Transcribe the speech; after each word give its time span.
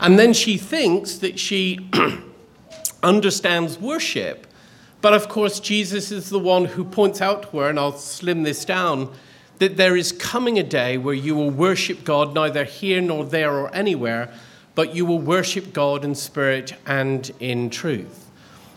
And 0.00 0.18
then 0.18 0.32
she 0.32 0.56
thinks 0.56 1.18
that 1.18 1.38
she 1.38 1.90
understands 3.02 3.78
worship. 3.78 4.46
But 5.02 5.14
of 5.14 5.28
course, 5.28 5.60
Jesus 5.60 6.10
is 6.10 6.30
the 6.30 6.38
one 6.38 6.64
who 6.64 6.84
points 6.84 7.20
out 7.20 7.50
to 7.50 7.58
her, 7.58 7.68
and 7.68 7.78
I'll 7.78 7.92
slim 7.92 8.42
this 8.42 8.64
down, 8.64 9.12
that 9.58 9.76
there 9.76 9.96
is 9.96 10.10
coming 10.10 10.58
a 10.58 10.62
day 10.62 10.96
where 10.96 11.14
you 11.14 11.34
will 11.34 11.50
worship 11.50 12.02
God 12.02 12.34
neither 12.34 12.64
here 12.64 13.00
nor 13.00 13.24
there 13.24 13.52
or 13.52 13.72
anywhere, 13.74 14.32
but 14.74 14.94
you 14.94 15.04
will 15.04 15.18
worship 15.18 15.72
God 15.74 16.04
in 16.04 16.14
spirit 16.14 16.74
and 16.86 17.30
in 17.40 17.68
truth. 17.68 18.30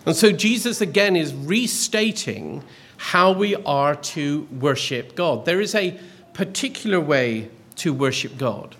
And 0.06 0.16
so 0.16 0.32
Jesus 0.34 0.82
again 0.82 1.16
is 1.16 1.34
restating 1.34 2.64
how 2.98 3.32
we 3.32 3.56
are 3.56 3.96
to 3.96 4.48
worship 4.60 5.16
God. 5.16 5.46
There 5.46 5.62
is 5.62 5.76
a 5.76 5.98
particular 6.34 7.00
way 7.00 7.50
to 7.78 7.94
worship 7.94 8.38
God. 8.38 8.76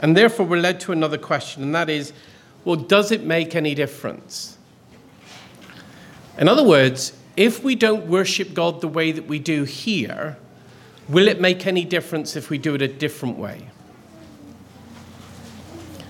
And 0.00 0.16
therefore, 0.16 0.46
we're 0.46 0.60
led 0.60 0.80
to 0.80 0.92
another 0.92 1.18
question, 1.18 1.62
and 1.62 1.74
that 1.74 1.88
is 1.88 2.12
well, 2.64 2.76
does 2.76 3.10
it 3.10 3.22
make 3.22 3.54
any 3.54 3.74
difference? 3.74 4.58
In 6.38 6.48
other 6.48 6.64
words, 6.64 7.12
if 7.36 7.64
we 7.64 7.74
don't 7.74 8.06
worship 8.06 8.54
God 8.54 8.80
the 8.80 8.88
way 8.88 9.12
that 9.12 9.26
we 9.26 9.38
do 9.38 9.64
here, 9.64 10.36
will 11.08 11.26
it 11.26 11.40
make 11.40 11.66
any 11.66 11.84
difference 11.84 12.36
if 12.36 12.50
we 12.50 12.58
do 12.58 12.74
it 12.74 12.82
a 12.82 12.88
different 12.88 13.38
way? 13.38 13.68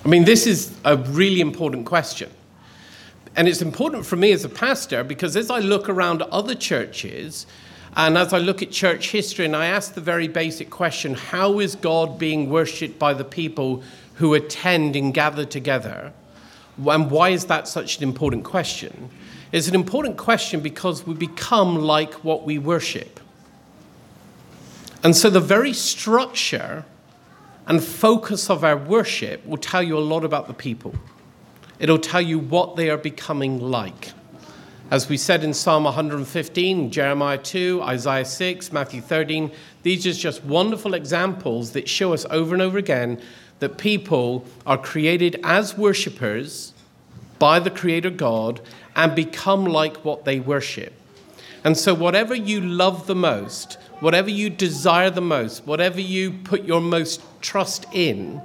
I 0.04 0.08
mean, 0.08 0.24
this 0.24 0.46
is 0.46 0.76
a 0.84 0.96
really 0.96 1.40
important 1.40 1.86
question. 1.86 2.30
And 3.36 3.46
it's 3.46 3.62
important 3.62 4.04
for 4.06 4.16
me 4.16 4.32
as 4.32 4.44
a 4.44 4.48
pastor 4.48 5.04
because 5.04 5.36
as 5.36 5.50
I 5.50 5.60
look 5.60 5.88
around 5.88 6.22
other 6.22 6.54
churches 6.54 7.46
and 7.96 8.16
as 8.16 8.32
I 8.32 8.38
look 8.38 8.62
at 8.62 8.70
church 8.70 9.10
history 9.10 9.44
and 9.44 9.56
I 9.56 9.66
ask 9.66 9.94
the 9.94 10.00
very 10.00 10.28
basic 10.28 10.70
question 10.70 11.14
how 11.14 11.58
is 11.58 11.74
God 11.74 12.18
being 12.18 12.48
worshipped 12.48 12.98
by 12.98 13.14
the 13.14 13.24
people 13.24 13.82
who 14.14 14.34
attend 14.34 14.96
and 14.96 15.12
gather 15.12 15.44
together? 15.44 16.12
And 16.78 17.10
why 17.10 17.30
is 17.30 17.46
that 17.46 17.66
such 17.66 17.98
an 17.98 18.04
important 18.04 18.44
question? 18.44 19.10
It's 19.52 19.66
an 19.66 19.74
important 19.74 20.16
question 20.16 20.60
because 20.60 21.06
we 21.06 21.14
become 21.14 21.76
like 21.76 22.14
what 22.24 22.44
we 22.44 22.58
worship. 22.58 23.18
And 25.02 25.16
so 25.16 25.30
the 25.30 25.40
very 25.40 25.72
structure 25.72 26.84
and 27.66 27.82
focus 27.82 28.50
of 28.50 28.64
our 28.64 28.76
worship 28.76 29.44
will 29.46 29.56
tell 29.56 29.82
you 29.82 29.96
a 29.96 30.00
lot 30.00 30.24
about 30.24 30.46
the 30.46 30.54
people. 30.54 30.94
It'll 31.78 31.98
tell 31.98 32.20
you 32.20 32.38
what 32.38 32.76
they 32.76 32.90
are 32.90 32.98
becoming 32.98 33.58
like. 33.58 34.12
As 34.90 35.08
we 35.08 35.16
said 35.16 35.44
in 35.44 35.54
Psalm 35.54 35.84
115, 35.84 36.90
Jeremiah 36.90 37.38
2, 37.38 37.80
Isaiah 37.80 38.24
6, 38.24 38.72
Matthew 38.72 39.00
13, 39.00 39.52
these 39.84 40.04
are 40.04 40.12
just 40.12 40.42
wonderful 40.42 40.94
examples 40.94 41.70
that 41.72 41.88
show 41.88 42.12
us 42.12 42.26
over 42.28 42.56
and 42.56 42.60
over 42.60 42.76
again 42.76 43.22
that 43.60 43.78
people 43.78 44.44
are 44.66 44.76
created 44.76 45.38
as 45.44 45.78
worshippers 45.78 46.74
by 47.38 47.60
the 47.60 47.70
Creator 47.70 48.10
God 48.10 48.60
and 48.96 49.14
become 49.14 49.64
like 49.64 49.98
what 49.98 50.24
they 50.24 50.40
worship. 50.40 50.92
And 51.62 51.76
so, 51.76 51.94
whatever 51.94 52.34
you 52.34 52.60
love 52.60 53.06
the 53.06 53.14
most, 53.14 53.74
whatever 54.00 54.28
you 54.28 54.50
desire 54.50 55.10
the 55.10 55.20
most, 55.20 55.68
whatever 55.68 56.00
you 56.00 56.32
put 56.32 56.64
your 56.64 56.80
most 56.80 57.22
trust 57.40 57.86
in, 57.92 58.42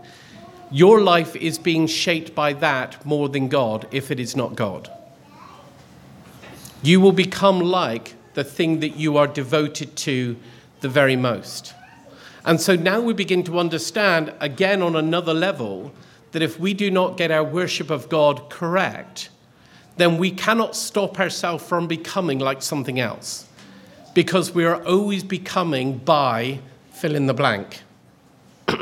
your 0.69 1.02
life 1.02 1.35
is 1.35 1.57
being 1.57 1.87
shaped 1.87 2.35
by 2.35 2.53
that 2.53 3.03
more 3.03 3.30
than 3.30 3.47
God 3.47 3.87
if 3.91 4.11
it 4.11 4.19
is 4.19 4.35
not 4.35 4.55
God. 4.55 4.91
You 6.86 7.02
will 7.02 7.14
become 7.14 7.61
like 7.61 8.14
the 8.36 8.44
thing 8.44 8.80
that 8.81 8.95
you 8.95 9.17
are 9.17 9.25
devoted 9.25 9.95
to 9.95 10.36
the 10.81 10.88
very 10.88 11.16
most. 11.16 11.73
And 12.45 12.61
so 12.61 12.75
now 12.75 13.02
we 13.02 13.11
begin 13.11 13.42
to 13.45 13.58
understand, 13.58 14.31
again 14.39 14.83
on 14.83 14.95
another 14.95 15.33
level, 15.33 15.92
that 16.31 16.44
if 16.44 16.59
we 16.59 16.75
do 16.75 16.92
not 16.92 17.17
get 17.17 17.31
our 17.31 17.44
worship 17.44 17.89
of 17.89 18.08
God 18.08 18.52
correct, 18.52 19.30
then 19.97 20.19
we 20.19 20.30
cannot 20.30 20.75
stop 20.75 21.19
ourselves 21.19 21.64
from 21.66 21.88
becoming 21.88 22.38
like 22.38 22.61
something 22.61 22.99
else. 22.99 23.47
Because 24.14 24.52
we 24.52 24.64
are 24.64 24.80
always 24.86 25.23
becoming 25.23 25.98
by 25.98 26.59
fill 26.92 27.15
in 27.15 27.26
the 27.26 27.33
blank. 27.33 27.82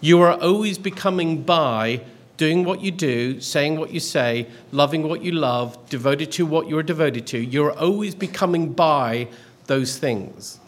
You 0.00 0.20
are 0.22 0.32
always 0.40 0.78
becoming 0.78 1.42
by 1.42 2.00
doing 2.42 2.64
what 2.64 2.80
you 2.80 2.90
do, 2.90 3.40
saying 3.40 3.78
what 3.78 3.92
you 3.92 4.00
say, 4.00 4.48
loving 4.72 5.08
what 5.08 5.22
you 5.22 5.30
love, 5.30 5.78
devoted 5.88 6.32
to 6.32 6.44
what 6.44 6.68
you're 6.68 6.82
devoted 6.82 7.24
to. 7.24 7.38
You're 7.38 7.70
always 7.78 8.16
becoming 8.16 8.72
by 8.72 9.28
those 9.66 9.96
things. 9.96 10.58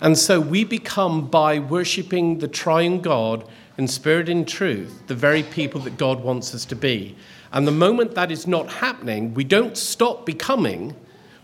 And 0.00 0.16
so 0.16 0.38
we 0.38 0.62
become 0.62 1.26
by 1.26 1.58
worshiping 1.58 2.38
the 2.38 2.46
triune 2.46 3.00
God 3.00 3.44
in 3.76 3.88
spirit 3.88 4.28
and 4.28 4.46
truth, 4.46 5.08
the 5.08 5.16
very 5.16 5.42
people 5.42 5.80
that 5.80 5.96
God 5.96 6.22
wants 6.22 6.54
us 6.54 6.64
to 6.66 6.76
be. 6.76 7.16
And 7.52 7.66
the 7.66 7.72
moment 7.72 8.14
that 8.14 8.30
is 8.30 8.46
not 8.46 8.74
happening, 8.74 9.34
we 9.34 9.42
don't 9.42 9.76
stop 9.76 10.24
becoming, 10.24 10.94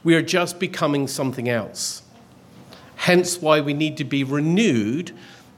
we 0.04 0.14
are 0.14 0.22
just 0.22 0.60
becoming 0.60 1.08
something 1.08 1.48
else. 1.48 2.02
Hence 2.94 3.42
why 3.42 3.60
we 3.60 3.74
need 3.74 3.96
to 3.96 4.04
be 4.04 4.22
renewed 4.22 5.10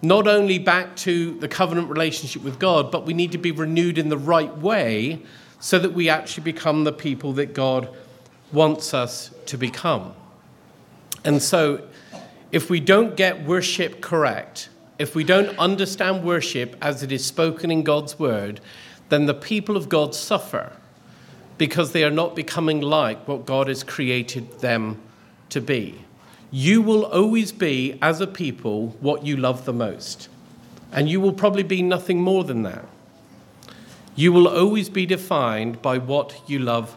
not 0.03 0.29
only 0.29 0.59
back 0.59 0.95
to 0.97 1.39
the 1.41 1.49
covenant 1.49 1.89
relationship 1.89 2.43
with 2.43 2.59
God, 2.59 2.91
but 2.91 3.07
we 3.07 3.15
need 3.15 3.33
to 3.33 3.39
be 3.39 3.51
renewed 3.51 3.99
in 3.99 4.09
the 4.09 4.19
right 4.19 4.57
way 4.59 5.23
so 5.59 5.79
that 5.79 5.93
we 5.93 6.09
actually 6.09 6.45
become 6.45 6.85
the 6.85 6.93
people 6.93 7.33
that 7.35 7.55
God 7.55 7.89
wants 8.53 8.93
us 8.95 9.31
to 9.47 9.57
become. 9.57 10.15
And 11.25 11.43
so, 11.43 11.87
if 12.53 12.71
we 12.71 12.79
don't 12.79 13.17
get 13.17 13.45
worship 13.45 14.01
correct, 14.01 14.69
if 14.99 15.15
we 15.15 15.25
don't 15.25 15.59
understand 15.59 16.25
worship 16.25 16.77
as 16.81 17.03
it 17.03 17.11
is 17.11 17.25
spoken 17.25 17.71
in 17.71 17.83
God's 17.83 18.19
word, 18.19 18.61
then 19.09 19.27
the 19.27 19.35
people 19.35 19.77
of 19.77 19.89
God 19.89 20.15
suffer 20.15 20.73
because 21.59 21.93
they 21.93 22.05
are 22.05 22.11
not 22.11 22.37
becoming 22.37 22.81
like 22.81 23.27
what 23.27 23.47
God 23.47 23.69
has 23.69 23.83
created 23.83 24.61
them 24.61 25.01
to 25.49 25.61
be 25.61 26.06
you 26.51 26.81
will 26.81 27.05
always 27.05 27.53
be, 27.53 27.99
as 28.01 28.21
a 28.21 28.27
people, 28.27 28.97
what 29.01 29.27
you 29.27 29.37
love 29.37 29.65
the 29.65 29.73
most. 29.73 30.29
And 30.93 31.09
you 31.09 31.21
will 31.21 31.33
probably 31.33 31.65
be 31.65 31.83
nothing 31.83 32.21
more 32.21 32.45
than 32.45 32.63
that. 32.63 32.85
You 34.15 34.33
will 34.33 34.49
always 34.49 34.89
be 34.89 35.07
defined 35.07 35.83
by 35.83 35.99
what 35.99 36.41
you 36.47 36.59
love 36.59 36.97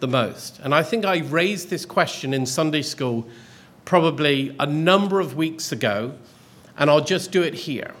the 0.00 0.08
most. 0.08 0.58
And 0.60 0.74
I 0.74 0.82
think 0.82 1.04
I 1.04 1.18
raised 1.18 1.70
this 1.70 1.86
question 1.86 2.34
in 2.34 2.44
Sunday 2.44 2.82
school 2.82 3.26
probably 3.84 4.54
a 4.60 4.66
number 4.66 5.20
of 5.20 5.34
weeks 5.36 5.72
ago, 5.72 6.14
and 6.76 6.90
I'll 6.90 7.04
just 7.04 7.32
do 7.32 7.42
it 7.42 7.54
here. 7.54 7.94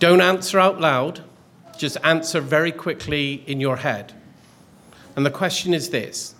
Don't 0.00 0.20
answer 0.20 0.58
out 0.58 0.80
loud, 0.80 1.22
just 1.78 1.96
answer 2.04 2.40
very 2.40 2.72
quickly 2.72 3.42
in 3.46 3.60
your 3.60 3.76
head. 3.76 4.12
And 5.16 5.24
the 5.24 5.30
question 5.30 5.72
is 5.72 5.90
this 5.90 6.34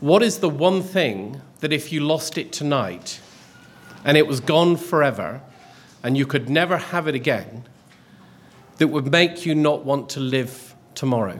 What 0.00 0.22
is 0.22 0.38
the 0.38 0.48
one 0.48 0.82
thing 0.82 1.40
that 1.60 1.72
if 1.72 1.92
you 1.92 2.00
lost 2.00 2.38
it 2.38 2.52
tonight, 2.52 3.20
and 4.04 4.16
it 4.16 4.26
was 4.26 4.40
gone 4.40 4.76
forever, 4.76 5.40
and 6.02 6.16
you 6.16 6.26
could 6.26 6.50
never 6.50 6.76
have 6.76 7.08
it 7.08 7.14
again, 7.14 7.64
that 8.78 8.88
would 8.88 9.10
make 9.10 9.46
you 9.46 9.54
not 9.54 9.84
want 9.84 10.08
to 10.10 10.20
live 10.20 10.74
tomorrow? 10.94 11.38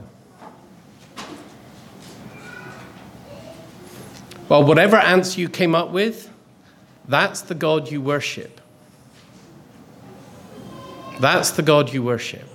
Well, 4.49 4.65
whatever 4.65 4.97
answer 4.97 5.41
you 5.41 5.49
came 5.49 5.75
up 5.75 5.91
with, 5.91 6.31
that's 7.09 7.43
the 7.43 7.55
God 7.55 7.91
you 7.91 8.01
worship. 8.01 8.61
That's 11.21 11.51
the 11.53 11.63
God 11.63 11.93
you 11.93 12.03
worship. 12.03 12.49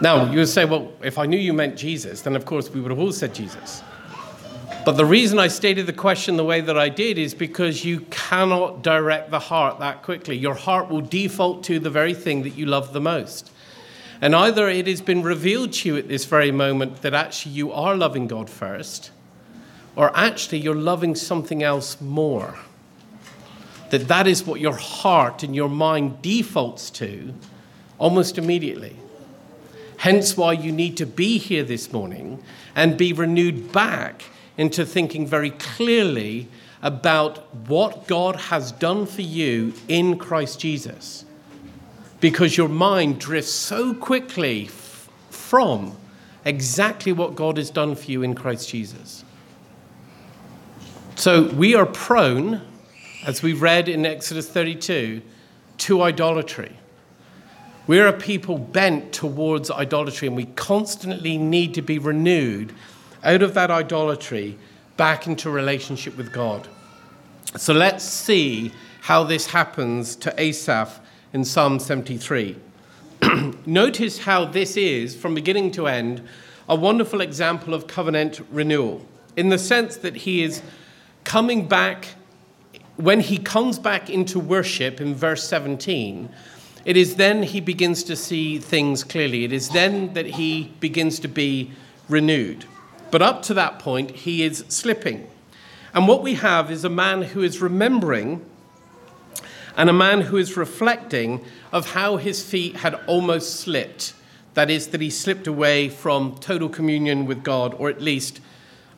Now, 0.00 0.30
you 0.30 0.38
would 0.38 0.48
say, 0.48 0.64
well, 0.64 0.92
if 1.02 1.18
I 1.18 1.26
knew 1.26 1.38
you 1.38 1.52
meant 1.52 1.76
Jesus, 1.76 2.22
then 2.22 2.36
of 2.36 2.44
course 2.44 2.68
we 2.70 2.80
would 2.80 2.90
have 2.90 2.98
all 2.98 3.12
said 3.12 3.34
Jesus. 3.34 3.82
But 4.84 4.98
the 4.98 5.06
reason 5.06 5.38
I 5.38 5.48
stated 5.48 5.86
the 5.86 5.94
question 5.94 6.36
the 6.36 6.44
way 6.44 6.60
that 6.60 6.76
I 6.76 6.90
did 6.90 7.16
is 7.16 7.32
because 7.32 7.86
you 7.86 8.00
cannot 8.10 8.82
direct 8.82 9.30
the 9.30 9.38
heart 9.38 9.78
that 9.78 10.02
quickly. 10.02 10.36
Your 10.36 10.54
heart 10.54 10.90
will 10.90 11.00
default 11.00 11.64
to 11.64 11.78
the 11.78 11.88
very 11.88 12.12
thing 12.12 12.42
that 12.42 12.50
you 12.50 12.66
love 12.66 12.92
the 12.92 13.00
most. 13.00 13.50
And 14.20 14.34
either 14.34 14.68
it 14.68 14.86
has 14.86 15.00
been 15.00 15.22
revealed 15.22 15.72
to 15.74 15.88
you 15.88 15.96
at 15.96 16.08
this 16.08 16.26
very 16.26 16.50
moment 16.50 17.00
that 17.00 17.14
actually 17.14 17.52
you 17.52 17.72
are 17.72 17.96
loving 17.96 18.26
God 18.26 18.50
first, 18.50 19.10
or 19.96 20.14
actually 20.14 20.58
you're 20.58 20.74
loving 20.74 21.14
something 21.14 21.62
else 21.62 21.98
more. 22.00 22.58
That 23.88 24.08
that 24.08 24.26
is 24.26 24.44
what 24.44 24.60
your 24.60 24.76
heart 24.76 25.42
and 25.42 25.54
your 25.54 25.70
mind 25.70 26.20
defaults 26.20 26.90
to 26.90 27.32
almost 27.98 28.36
immediately. 28.36 28.96
Hence 29.98 30.36
why 30.36 30.52
you 30.52 30.72
need 30.72 30.98
to 30.98 31.06
be 31.06 31.38
here 31.38 31.62
this 31.64 31.90
morning 31.90 32.42
and 32.76 32.98
be 32.98 33.14
renewed 33.14 33.72
back 33.72 34.24
into 34.56 34.86
thinking 34.86 35.26
very 35.26 35.50
clearly 35.50 36.48
about 36.82 37.54
what 37.66 38.06
God 38.06 38.36
has 38.36 38.70
done 38.72 39.06
for 39.06 39.22
you 39.22 39.72
in 39.88 40.18
Christ 40.18 40.60
Jesus. 40.60 41.24
Because 42.20 42.56
your 42.56 42.68
mind 42.68 43.18
drifts 43.18 43.52
so 43.52 43.94
quickly 43.94 44.66
f- 44.66 45.08
from 45.30 45.96
exactly 46.44 47.12
what 47.12 47.34
God 47.34 47.56
has 47.56 47.70
done 47.70 47.94
for 47.94 48.10
you 48.10 48.22
in 48.22 48.34
Christ 48.34 48.68
Jesus. 48.68 49.24
So 51.16 51.44
we 51.52 51.74
are 51.74 51.86
prone, 51.86 52.60
as 53.26 53.42
we 53.42 53.52
read 53.52 53.88
in 53.88 54.04
Exodus 54.04 54.48
32, 54.48 55.22
to 55.78 56.02
idolatry. 56.02 56.76
We're 57.86 58.08
a 58.08 58.12
people 58.12 58.58
bent 58.58 59.12
towards 59.12 59.70
idolatry, 59.70 60.28
and 60.28 60.36
we 60.36 60.46
constantly 60.46 61.38
need 61.38 61.74
to 61.74 61.82
be 61.82 61.98
renewed 61.98 62.74
out 63.24 63.42
of 63.42 63.54
that 63.54 63.70
idolatry 63.70 64.56
back 64.96 65.26
into 65.26 65.50
relationship 65.50 66.16
with 66.16 66.32
God. 66.32 66.68
So 67.56 67.72
let's 67.72 68.04
see 68.04 68.72
how 69.00 69.24
this 69.24 69.46
happens 69.46 70.16
to 70.16 70.40
Asaph 70.40 71.00
in 71.32 71.44
Psalm 71.44 71.78
73. 71.78 72.56
Notice 73.66 74.18
how 74.18 74.44
this 74.44 74.76
is, 74.76 75.16
from 75.16 75.34
beginning 75.34 75.72
to 75.72 75.86
end, 75.86 76.22
a 76.68 76.76
wonderful 76.76 77.20
example 77.20 77.74
of 77.74 77.86
covenant 77.86 78.40
renewal 78.50 79.04
in 79.36 79.48
the 79.48 79.58
sense 79.58 79.96
that 79.98 80.16
he 80.16 80.42
is 80.42 80.62
coming 81.24 81.66
back, 81.66 82.08
when 82.96 83.20
he 83.20 83.38
comes 83.38 83.78
back 83.78 84.08
into 84.08 84.38
worship 84.38 85.00
in 85.00 85.14
verse 85.14 85.48
17, 85.48 86.28
it 86.84 86.96
is 86.96 87.16
then 87.16 87.42
he 87.42 87.60
begins 87.60 88.04
to 88.04 88.14
see 88.14 88.58
things 88.58 89.02
clearly. 89.02 89.44
It 89.44 89.52
is 89.52 89.70
then 89.70 90.12
that 90.14 90.26
he 90.26 90.72
begins 90.80 91.18
to 91.20 91.28
be 91.28 91.72
renewed. 92.08 92.66
But 93.14 93.22
up 93.22 93.42
to 93.42 93.54
that 93.54 93.78
point, 93.78 94.10
he 94.10 94.42
is 94.42 94.64
slipping. 94.66 95.30
And 95.94 96.08
what 96.08 96.24
we 96.24 96.34
have 96.34 96.68
is 96.72 96.82
a 96.84 96.88
man 96.88 97.22
who 97.22 97.44
is 97.44 97.62
remembering 97.62 98.44
and 99.76 99.88
a 99.88 99.92
man 99.92 100.22
who 100.22 100.36
is 100.36 100.56
reflecting 100.56 101.44
of 101.70 101.92
how 101.92 102.16
his 102.16 102.42
feet 102.42 102.74
had 102.78 102.96
almost 103.06 103.60
slipped. 103.60 104.14
That 104.54 104.68
is, 104.68 104.88
that 104.88 105.00
he 105.00 105.10
slipped 105.10 105.46
away 105.46 105.90
from 105.90 106.38
total 106.40 106.68
communion 106.68 107.24
with 107.24 107.44
God, 107.44 107.72
or 107.74 107.88
at 107.88 108.02
least 108.02 108.40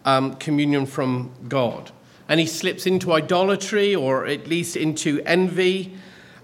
um, 0.06 0.36
communion 0.36 0.86
from 0.86 1.30
God. 1.46 1.90
And 2.26 2.40
he 2.40 2.46
slips 2.46 2.86
into 2.86 3.12
idolatry, 3.12 3.94
or 3.94 4.24
at 4.24 4.46
least 4.46 4.78
into 4.78 5.20
envy, 5.26 5.94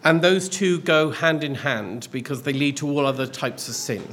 and 0.04 0.20
those 0.20 0.50
two 0.50 0.80
go 0.80 1.08
hand 1.08 1.42
in 1.42 1.54
hand 1.54 2.08
because 2.12 2.42
they 2.42 2.52
lead 2.52 2.76
to 2.76 2.86
all 2.90 3.06
other 3.06 3.26
types 3.26 3.66
of 3.66 3.74
sin. 3.74 4.06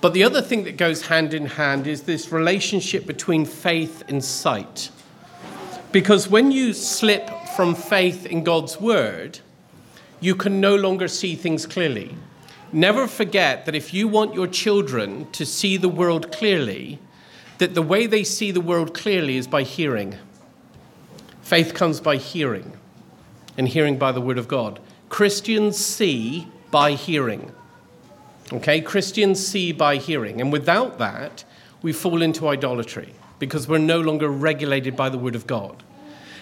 But 0.00 0.12
the 0.12 0.24
other 0.24 0.42
thing 0.42 0.64
that 0.64 0.76
goes 0.76 1.06
hand 1.06 1.34
in 1.34 1.46
hand 1.46 1.86
is 1.86 2.02
this 2.02 2.30
relationship 2.30 3.06
between 3.06 3.44
faith 3.44 4.02
and 4.08 4.22
sight. 4.22 4.90
Because 5.92 6.28
when 6.28 6.50
you 6.50 6.72
slip 6.72 7.30
from 7.56 7.74
faith 7.74 8.26
in 8.26 8.44
God's 8.44 8.80
word, 8.80 9.40
you 10.20 10.34
can 10.34 10.60
no 10.60 10.76
longer 10.76 11.08
see 11.08 11.34
things 11.34 11.66
clearly. 11.66 12.16
Never 12.72 13.06
forget 13.06 13.64
that 13.64 13.74
if 13.74 13.94
you 13.94 14.08
want 14.08 14.34
your 14.34 14.46
children 14.46 15.30
to 15.32 15.46
see 15.46 15.76
the 15.76 15.88
world 15.88 16.32
clearly, 16.32 16.98
that 17.58 17.74
the 17.74 17.82
way 17.82 18.06
they 18.06 18.24
see 18.24 18.50
the 18.50 18.60
world 18.60 18.92
clearly 18.92 19.36
is 19.36 19.46
by 19.46 19.62
hearing. 19.62 20.16
Faith 21.42 21.74
comes 21.74 22.00
by 22.00 22.16
hearing, 22.16 22.72
and 23.56 23.68
hearing 23.68 23.96
by 23.96 24.12
the 24.12 24.20
word 24.20 24.36
of 24.36 24.48
God. 24.48 24.80
Christians 25.08 25.78
see 25.78 26.48
by 26.70 26.92
hearing. 26.92 27.52
Okay, 28.52 28.80
Christians 28.80 29.44
see 29.44 29.72
by 29.72 29.96
hearing, 29.96 30.40
and 30.40 30.52
without 30.52 30.98
that, 30.98 31.44
we 31.82 31.92
fall 31.92 32.22
into 32.22 32.48
idolatry 32.48 33.12
because 33.38 33.68
we're 33.68 33.78
no 33.78 34.00
longer 34.00 34.28
regulated 34.28 34.96
by 34.96 35.08
the 35.08 35.18
word 35.18 35.34
of 35.34 35.46
God. 35.46 35.82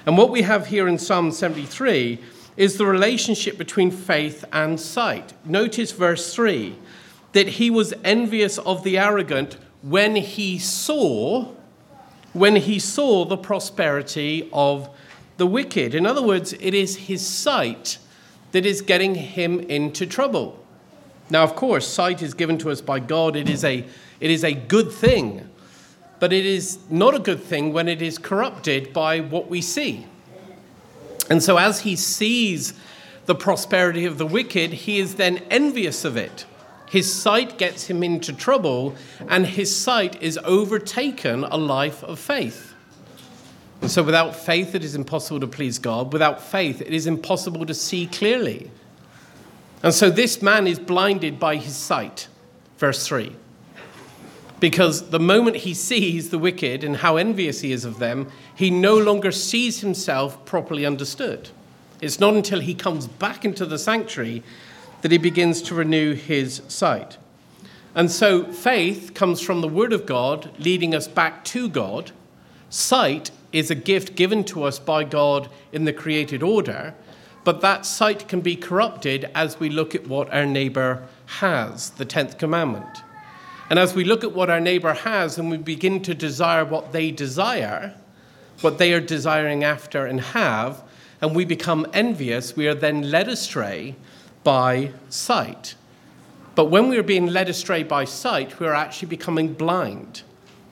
And 0.06 0.18
what 0.18 0.30
we 0.30 0.42
have 0.42 0.66
here 0.66 0.86
in 0.86 0.98
Psalm 0.98 1.32
73 1.32 2.18
is 2.56 2.76
the 2.76 2.86
relationship 2.86 3.56
between 3.56 3.90
faith 3.90 4.44
and 4.52 4.78
sight. 4.78 5.32
Notice 5.44 5.92
verse 5.92 6.34
3 6.34 6.76
that 7.32 7.48
he 7.48 7.70
was 7.70 7.94
envious 8.04 8.58
of 8.58 8.84
the 8.84 8.98
arrogant 8.98 9.56
when 9.82 10.16
he 10.16 10.58
saw 10.58 11.52
when 12.32 12.56
he 12.56 12.80
saw 12.80 13.24
the 13.24 13.36
prosperity 13.36 14.48
of 14.52 14.88
the 15.36 15.46
wicked. 15.46 15.94
In 15.94 16.04
other 16.04 16.22
words, 16.22 16.52
it 16.54 16.74
is 16.74 16.96
his 16.96 17.24
sight 17.24 17.98
that 18.50 18.66
is 18.66 18.82
getting 18.82 19.14
him 19.14 19.60
into 19.60 20.04
trouble. 20.04 20.63
Now, 21.30 21.42
of 21.42 21.56
course, 21.56 21.86
sight 21.86 22.22
is 22.22 22.34
given 22.34 22.58
to 22.58 22.70
us 22.70 22.80
by 22.80 23.00
God. 23.00 23.36
It 23.36 23.48
is 23.48 23.64
a, 23.64 23.84
it 24.20 24.30
is 24.30 24.44
a 24.44 24.52
good 24.52 24.92
thing 24.92 25.48
but 26.24 26.32
it 26.32 26.46
is 26.46 26.78
not 26.88 27.14
a 27.14 27.18
good 27.18 27.42
thing 27.42 27.72
when 27.72 27.86
it 27.86 28.00
is 28.00 28.16
corrupted 28.16 28.94
by 28.94 29.20
what 29.20 29.48
we 29.50 29.60
see. 29.60 30.06
And 31.28 31.42
so, 31.42 31.58
as 31.58 31.80
he 31.80 31.96
sees 31.96 32.72
the 33.26 33.34
prosperity 33.34 34.06
of 34.06 34.16
the 34.16 34.24
wicked, 34.24 34.72
he 34.72 34.98
is 34.98 35.16
then 35.16 35.42
envious 35.50 36.02
of 36.02 36.16
it. 36.16 36.46
His 36.88 37.12
sight 37.12 37.58
gets 37.58 37.88
him 37.88 38.02
into 38.02 38.32
trouble, 38.32 38.94
and 39.28 39.46
his 39.46 39.76
sight 39.76 40.22
is 40.22 40.38
overtaken 40.44 41.44
a 41.44 41.58
life 41.58 42.02
of 42.04 42.18
faith. 42.18 42.72
And 43.82 43.90
so, 43.90 44.02
without 44.02 44.34
faith, 44.34 44.74
it 44.74 44.82
is 44.82 44.94
impossible 44.94 45.40
to 45.40 45.46
please 45.46 45.78
God. 45.78 46.10
Without 46.10 46.40
faith, 46.40 46.80
it 46.80 46.94
is 46.94 47.06
impossible 47.06 47.66
to 47.66 47.74
see 47.74 48.06
clearly. 48.06 48.70
And 49.84 49.92
so, 49.92 50.08
this 50.08 50.40
man 50.40 50.66
is 50.66 50.78
blinded 50.78 51.38
by 51.38 51.56
his 51.56 51.76
sight. 51.76 52.28
Verse 52.78 53.06
3. 53.06 53.36
Because 54.58 55.10
the 55.10 55.20
moment 55.20 55.56
he 55.56 55.74
sees 55.74 56.30
the 56.30 56.38
wicked 56.38 56.82
and 56.82 56.96
how 56.96 57.18
envious 57.18 57.60
he 57.60 57.70
is 57.70 57.84
of 57.84 57.98
them, 57.98 58.30
he 58.54 58.70
no 58.70 58.96
longer 58.96 59.30
sees 59.30 59.80
himself 59.80 60.42
properly 60.46 60.86
understood. 60.86 61.50
It's 62.00 62.18
not 62.18 62.32
until 62.32 62.60
he 62.60 62.74
comes 62.74 63.06
back 63.06 63.44
into 63.44 63.66
the 63.66 63.78
sanctuary 63.78 64.42
that 65.02 65.12
he 65.12 65.18
begins 65.18 65.60
to 65.60 65.74
renew 65.74 66.14
his 66.14 66.62
sight. 66.66 67.18
And 67.94 68.10
so 68.10 68.44
faith 68.44 69.12
comes 69.12 69.42
from 69.42 69.60
the 69.60 69.68
Word 69.68 69.92
of 69.92 70.06
God, 70.06 70.50
leading 70.58 70.94
us 70.94 71.06
back 71.06 71.44
to 71.44 71.68
God. 71.68 72.10
Sight 72.70 73.30
is 73.52 73.70
a 73.70 73.74
gift 73.74 74.16
given 74.16 74.44
to 74.44 74.62
us 74.62 74.78
by 74.78 75.04
God 75.04 75.50
in 75.72 75.84
the 75.84 75.92
created 75.92 76.42
order, 76.42 76.94
but 77.44 77.60
that 77.60 77.84
sight 77.84 78.26
can 78.26 78.40
be 78.40 78.56
corrupted 78.56 79.30
as 79.34 79.60
we 79.60 79.68
look 79.68 79.94
at 79.94 80.06
what 80.06 80.32
our 80.32 80.46
neighbor 80.46 81.06
has, 81.26 81.90
the 81.90 82.06
10th 82.06 82.38
commandment. 82.38 83.02
And 83.70 83.78
as 83.78 83.94
we 83.94 84.04
look 84.04 84.24
at 84.24 84.32
what 84.32 84.50
our 84.50 84.60
neighbor 84.60 84.94
has 84.94 85.38
and 85.38 85.50
we 85.50 85.58
begin 85.58 86.02
to 86.02 86.14
desire 86.14 86.64
what 86.64 86.92
they 86.92 87.10
desire, 87.10 87.94
what 88.60 88.78
they 88.78 88.92
are 88.92 89.00
desiring 89.00 89.62
after 89.62 90.06
and 90.06 90.20
have, 90.20 90.82
and 91.20 91.34
we 91.34 91.44
become 91.44 91.86
envious, 91.92 92.56
we 92.56 92.66
are 92.66 92.74
then 92.74 93.10
led 93.10 93.28
astray 93.28 93.94
by 94.42 94.92
sight. 95.08 95.74
But 96.54 96.66
when 96.66 96.88
we 96.88 96.98
are 96.98 97.02
being 97.02 97.26
led 97.26 97.48
astray 97.48 97.82
by 97.82 98.04
sight, 98.04 98.60
we 98.60 98.66
are 98.66 98.74
actually 98.74 99.08
becoming 99.08 99.54
blind 99.54 100.22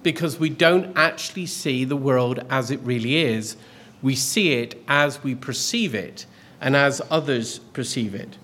because 0.03 0.39
we 0.39 0.51
don't 0.51 0.97
actually 0.97 1.47
see 1.47 1.85
the 1.85 1.97
world 1.97 2.45
as 2.51 2.71
it 2.71 2.81
really 2.81 3.17
is. 3.17 3.57
We 4.01 4.15
see 4.15 4.53
it 4.55 4.83
as 4.89 5.23
we 5.23 5.35
perceive 5.35 5.95
it 5.95 6.27
and 6.63 6.75
as 6.75 7.03
others 7.11 7.59
perceive 7.59 8.15
it. 8.15 8.39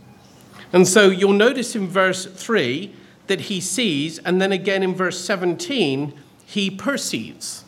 And 0.73 0.87
so 0.87 1.09
you'll 1.09 1.33
notice 1.33 1.75
in 1.75 1.89
verse 1.89 2.27
3 2.27 2.93
that 3.29 3.43
he 3.43 3.61
sees, 3.61 4.19
and 4.19 4.43
then 4.43 4.53
again 4.53 4.83
in 4.83 4.95
verse 4.95 5.19
17, 5.21 6.13
he 6.45 6.71
perceives, 6.71 7.65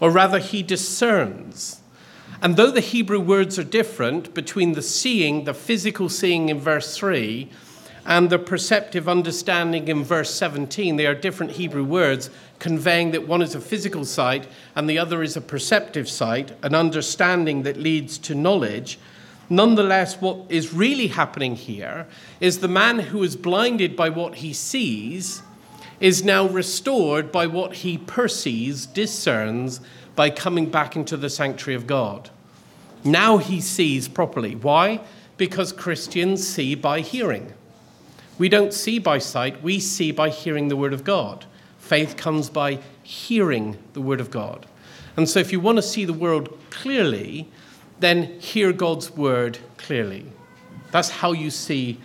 or 0.00 0.10
rather, 0.10 0.38
he 0.38 0.62
discerns. 0.62 1.80
And 2.42 2.56
though 2.56 2.70
the 2.70 2.80
Hebrew 2.80 3.20
words 3.20 3.58
are 3.58 3.64
different 3.64 4.34
between 4.34 4.72
the 4.72 4.82
seeing, 4.82 5.44
the 5.44 5.54
physical 5.54 6.08
seeing 6.08 6.48
in 6.48 6.58
verse 6.58 6.96
3, 6.96 7.48
and 8.04 8.30
the 8.30 8.38
perceptive 8.38 9.08
understanding 9.08 9.88
in 9.88 10.04
verse 10.04 10.32
17, 10.32 10.96
they 10.96 11.06
are 11.06 11.14
different 11.14 11.52
Hebrew 11.52 11.84
words 11.84 12.30
conveying 12.60 13.10
that 13.10 13.26
one 13.26 13.42
is 13.42 13.54
a 13.54 13.60
physical 13.60 14.04
sight 14.04 14.46
and 14.76 14.88
the 14.88 14.98
other 14.98 15.22
is 15.22 15.36
a 15.36 15.40
perceptive 15.40 16.08
sight, 16.08 16.52
an 16.62 16.74
understanding 16.74 17.64
that 17.64 17.76
leads 17.76 18.16
to 18.18 18.34
knowledge. 18.34 18.98
Nonetheless, 19.48 20.20
what 20.20 20.38
is 20.48 20.72
really 20.72 21.06
happening 21.06 21.54
here 21.54 22.06
is 22.40 22.58
the 22.58 22.68
man 22.68 22.98
who 22.98 23.22
is 23.22 23.36
blinded 23.36 23.94
by 23.96 24.08
what 24.08 24.36
he 24.36 24.52
sees 24.52 25.42
is 26.00 26.24
now 26.24 26.46
restored 26.46 27.32
by 27.32 27.46
what 27.46 27.74
he 27.74 27.96
perceives, 27.96 28.86
discerns, 28.86 29.80
by 30.14 30.30
coming 30.30 30.68
back 30.68 30.96
into 30.96 31.16
the 31.16 31.30
sanctuary 31.30 31.76
of 31.76 31.86
God. 31.86 32.30
Now 33.04 33.38
he 33.38 33.60
sees 33.60 34.08
properly. 34.08 34.56
Why? 34.56 35.00
Because 35.36 35.72
Christians 35.72 36.46
see 36.46 36.74
by 36.74 37.00
hearing. 37.00 37.52
We 38.38 38.48
don't 38.48 38.74
see 38.74 38.98
by 38.98 39.18
sight, 39.18 39.62
we 39.62 39.80
see 39.80 40.10
by 40.10 40.28
hearing 40.28 40.68
the 40.68 40.76
word 40.76 40.92
of 40.92 41.04
God. 41.04 41.44
Faith 41.78 42.16
comes 42.16 42.50
by 42.50 42.80
hearing 43.02 43.78
the 43.92 44.00
word 44.00 44.20
of 44.20 44.30
God. 44.30 44.66
And 45.16 45.28
so, 45.28 45.38
if 45.38 45.52
you 45.52 45.60
want 45.60 45.76
to 45.76 45.82
see 45.82 46.04
the 46.04 46.12
world 46.12 46.58
clearly, 46.70 47.48
then 48.00 48.38
hear 48.40 48.72
God's 48.72 49.10
word 49.10 49.58
clearly. 49.78 50.26
That's 50.90 51.10
how 51.10 51.32
you 51.32 51.50
see 51.50 51.98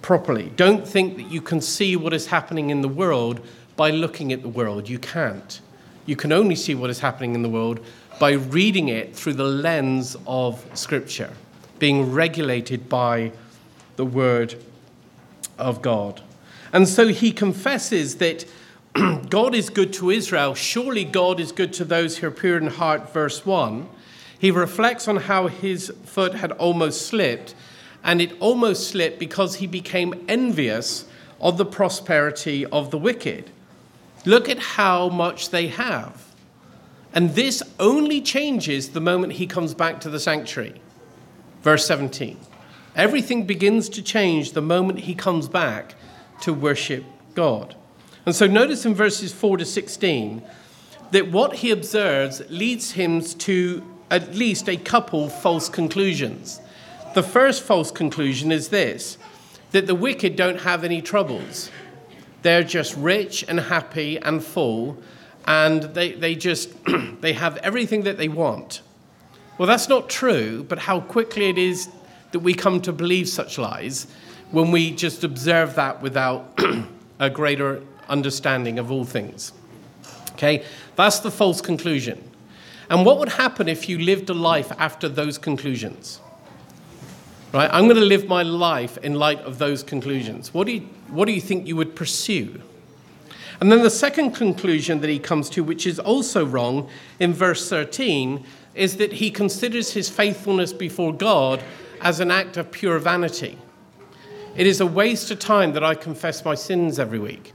properly. 0.00 0.52
Don't 0.56 0.86
think 0.86 1.16
that 1.16 1.30
you 1.30 1.40
can 1.40 1.60
see 1.60 1.96
what 1.96 2.12
is 2.12 2.26
happening 2.26 2.70
in 2.70 2.82
the 2.82 2.88
world 2.88 3.40
by 3.76 3.90
looking 3.90 4.32
at 4.32 4.42
the 4.42 4.48
world. 4.48 4.88
You 4.88 4.98
can't. 4.98 5.60
You 6.06 6.16
can 6.16 6.32
only 6.32 6.56
see 6.56 6.74
what 6.74 6.90
is 6.90 7.00
happening 7.00 7.34
in 7.34 7.42
the 7.42 7.48
world 7.48 7.80
by 8.18 8.32
reading 8.32 8.88
it 8.88 9.14
through 9.14 9.34
the 9.34 9.44
lens 9.44 10.16
of 10.26 10.64
Scripture, 10.74 11.30
being 11.78 12.12
regulated 12.12 12.88
by 12.88 13.32
the 13.96 14.04
Word 14.04 14.56
of 15.58 15.80
God. 15.82 16.20
And 16.72 16.88
so 16.88 17.08
he 17.08 17.32
confesses 17.32 18.16
that 18.16 18.44
God 19.28 19.54
is 19.54 19.70
good 19.70 19.92
to 19.94 20.10
Israel. 20.10 20.54
Surely 20.54 21.04
God 21.04 21.40
is 21.40 21.52
good 21.52 21.72
to 21.74 21.84
those 21.84 22.18
who 22.18 22.26
are 22.26 22.32
pure 22.32 22.58
in 22.58 22.66
heart, 22.66 23.12
verse 23.12 23.46
1. 23.46 23.88
He 24.42 24.50
reflects 24.50 25.06
on 25.06 25.18
how 25.18 25.46
his 25.46 25.92
foot 26.04 26.34
had 26.34 26.50
almost 26.50 27.06
slipped, 27.06 27.54
and 28.02 28.20
it 28.20 28.32
almost 28.40 28.88
slipped 28.88 29.20
because 29.20 29.54
he 29.54 29.68
became 29.68 30.24
envious 30.26 31.04
of 31.40 31.58
the 31.58 31.64
prosperity 31.64 32.66
of 32.66 32.90
the 32.90 32.98
wicked. 32.98 33.50
Look 34.24 34.48
at 34.48 34.58
how 34.58 35.08
much 35.10 35.50
they 35.50 35.68
have. 35.68 36.34
And 37.14 37.36
this 37.36 37.62
only 37.78 38.20
changes 38.20 38.88
the 38.88 39.00
moment 39.00 39.34
he 39.34 39.46
comes 39.46 39.74
back 39.74 40.00
to 40.00 40.10
the 40.10 40.18
sanctuary. 40.18 40.82
Verse 41.62 41.86
17. 41.86 42.36
Everything 42.96 43.46
begins 43.46 43.88
to 43.90 44.02
change 44.02 44.54
the 44.54 44.60
moment 44.60 44.98
he 44.98 45.14
comes 45.14 45.46
back 45.46 45.94
to 46.40 46.52
worship 46.52 47.04
God. 47.36 47.76
And 48.26 48.34
so 48.34 48.48
notice 48.48 48.84
in 48.84 48.96
verses 48.96 49.32
4 49.32 49.58
to 49.58 49.64
16 49.64 50.42
that 51.12 51.30
what 51.30 51.54
he 51.54 51.70
observes 51.70 52.42
leads 52.50 52.90
him 52.90 53.20
to 53.20 53.86
at 54.12 54.34
least 54.34 54.68
a 54.68 54.76
couple 54.76 55.28
false 55.28 55.68
conclusions. 55.70 56.60
The 57.14 57.22
first 57.22 57.62
false 57.62 57.90
conclusion 57.90 58.52
is 58.52 58.68
this 58.68 59.18
that 59.72 59.86
the 59.86 59.94
wicked 59.94 60.36
don't 60.36 60.60
have 60.60 60.84
any 60.84 61.00
troubles. 61.00 61.70
They're 62.42 62.62
just 62.62 62.94
rich 62.96 63.42
and 63.48 63.58
happy 63.58 64.18
and 64.18 64.44
full, 64.44 64.98
and 65.46 65.82
they, 65.94 66.12
they 66.12 66.34
just 66.34 66.70
they 67.20 67.32
have 67.32 67.56
everything 67.58 68.02
that 68.02 68.18
they 68.18 68.28
want. 68.28 68.82
Well, 69.56 69.66
that's 69.66 69.88
not 69.88 70.10
true, 70.10 70.62
but 70.64 70.78
how 70.78 71.00
quickly 71.00 71.48
it 71.48 71.56
is 71.56 71.88
that 72.32 72.40
we 72.40 72.52
come 72.52 72.82
to 72.82 72.92
believe 72.92 73.28
such 73.28 73.56
lies 73.56 74.06
when 74.50 74.70
we 74.70 74.90
just 74.90 75.24
observe 75.24 75.74
that 75.76 76.02
without 76.02 76.58
a 77.18 77.30
greater 77.30 77.82
understanding 78.08 78.78
of 78.78 78.92
all 78.92 79.04
things. 79.04 79.52
Okay, 80.32 80.64
that's 80.96 81.20
the 81.20 81.30
false 81.30 81.62
conclusion. 81.62 82.31
And 82.90 83.06
what 83.06 83.18
would 83.18 83.30
happen 83.30 83.68
if 83.68 83.88
you 83.88 83.98
lived 83.98 84.30
a 84.30 84.34
life 84.34 84.72
after 84.78 85.08
those 85.08 85.38
conclusions? 85.38 86.20
Right? 87.52 87.70
I'm 87.72 87.84
going 87.84 87.96
to 87.96 88.04
live 88.04 88.28
my 88.28 88.42
life 88.42 88.96
in 88.98 89.14
light 89.14 89.40
of 89.40 89.58
those 89.58 89.82
conclusions. 89.82 90.54
What 90.54 90.66
do 90.66 90.72
you, 90.72 90.80
what 91.08 91.26
do 91.26 91.32
you 91.32 91.40
think 91.40 91.66
you 91.66 91.76
would 91.76 91.94
pursue? 91.94 92.62
And 93.60 93.70
then 93.70 93.82
the 93.82 93.90
second 93.90 94.32
conclusion 94.32 95.00
that 95.02 95.10
he 95.10 95.18
comes 95.18 95.48
to, 95.50 95.62
which 95.62 95.86
is 95.86 95.98
also 95.98 96.44
wrong 96.44 96.88
in 97.20 97.32
verse 97.32 97.68
13, 97.68 98.44
is 98.74 98.96
that 98.96 99.12
he 99.12 99.30
considers 99.30 99.92
his 99.92 100.08
faithfulness 100.08 100.72
before 100.72 101.12
God 101.12 101.62
as 102.00 102.20
an 102.20 102.30
act 102.30 102.56
of 102.56 102.72
pure 102.72 102.98
vanity. 102.98 103.58
It 104.56 104.66
is 104.66 104.80
a 104.80 104.86
waste 104.86 105.30
of 105.30 105.38
time 105.38 105.72
that 105.74 105.84
I 105.84 105.94
confess 105.94 106.44
my 106.44 106.54
sins 106.54 106.98
every 106.98 107.18
week. 107.18 107.52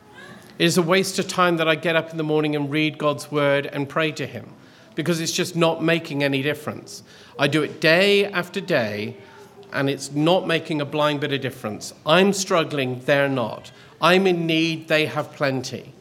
It 0.58 0.66
is 0.66 0.78
a 0.78 0.82
waste 0.82 1.20
of 1.20 1.28
time 1.28 1.58
that 1.58 1.68
I 1.68 1.76
get 1.76 1.96
up 1.96 2.12
in 2.12 2.18
the 2.18 2.24
morning 2.24 2.56
and 2.56 2.72
read 2.72 2.98
God's 2.98 3.32
word 3.32 3.66
and 3.66 3.90
pray 3.90 4.12
to 4.14 4.26
Him 4.26 4.54
because 4.98 5.22
it's 5.22 5.32
just 5.32 5.56
not 5.56 5.84
making 5.84 6.24
any 6.24 6.42
difference. 6.42 7.04
I 7.38 7.48
do 7.48 7.62
it 7.62 7.80
day 7.80 8.26
after 8.26 8.60
day 8.60 9.16
and 9.72 9.92
it's 9.92 10.12
not 10.12 10.48
making 10.48 10.82
a 10.82 10.86
blind 10.86 11.20
bit 11.20 11.32
of 11.32 11.40
difference. 11.40 11.94
I'm 12.04 12.34
struggling, 12.34 13.02
they're 13.06 13.30
not. 13.30 13.72
I'm 14.02 14.26
in 14.26 14.48
need, 14.48 14.88
they 14.88 15.06
have 15.06 15.34
plenty. 15.34 15.94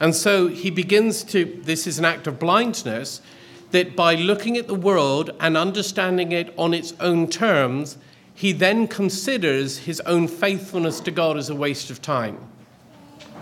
And 0.00 0.14
so 0.14 0.48
he 0.48 0.70
begins 0.70 1.24
to, 1.24 1.60
this 1.64 1.86
is 1.86 1.98
an 1.98 2.04
act 2.04 2.26
of 2.26 2.38
blindness, 2.38 3.22
that 3.70 3.96
by 3.96 4.14
looking 4.16 4.58
at 4.58 4.66
the 4.66 4.74
world 4.74 5.30
and 5.40 5.56
understanding 5.56 6.32
it 6.32 6.52
on 6.58 6.74
its 6.74 6.92
own 7.00 7.28
terms, 7.28 7.96
he 8.34 8.52
then 8.52 8.86
considers 8.86 9.78
his 9.78 10.00
own 10.00 10.28
faithfulness 10.28 11.00
to 11.00 11.10
God 11.10 11.38
as 11.38 11.48
a 11.48 11.54
waste 11.54 11.90
of 11.90 12.02
time. 12.02 12.38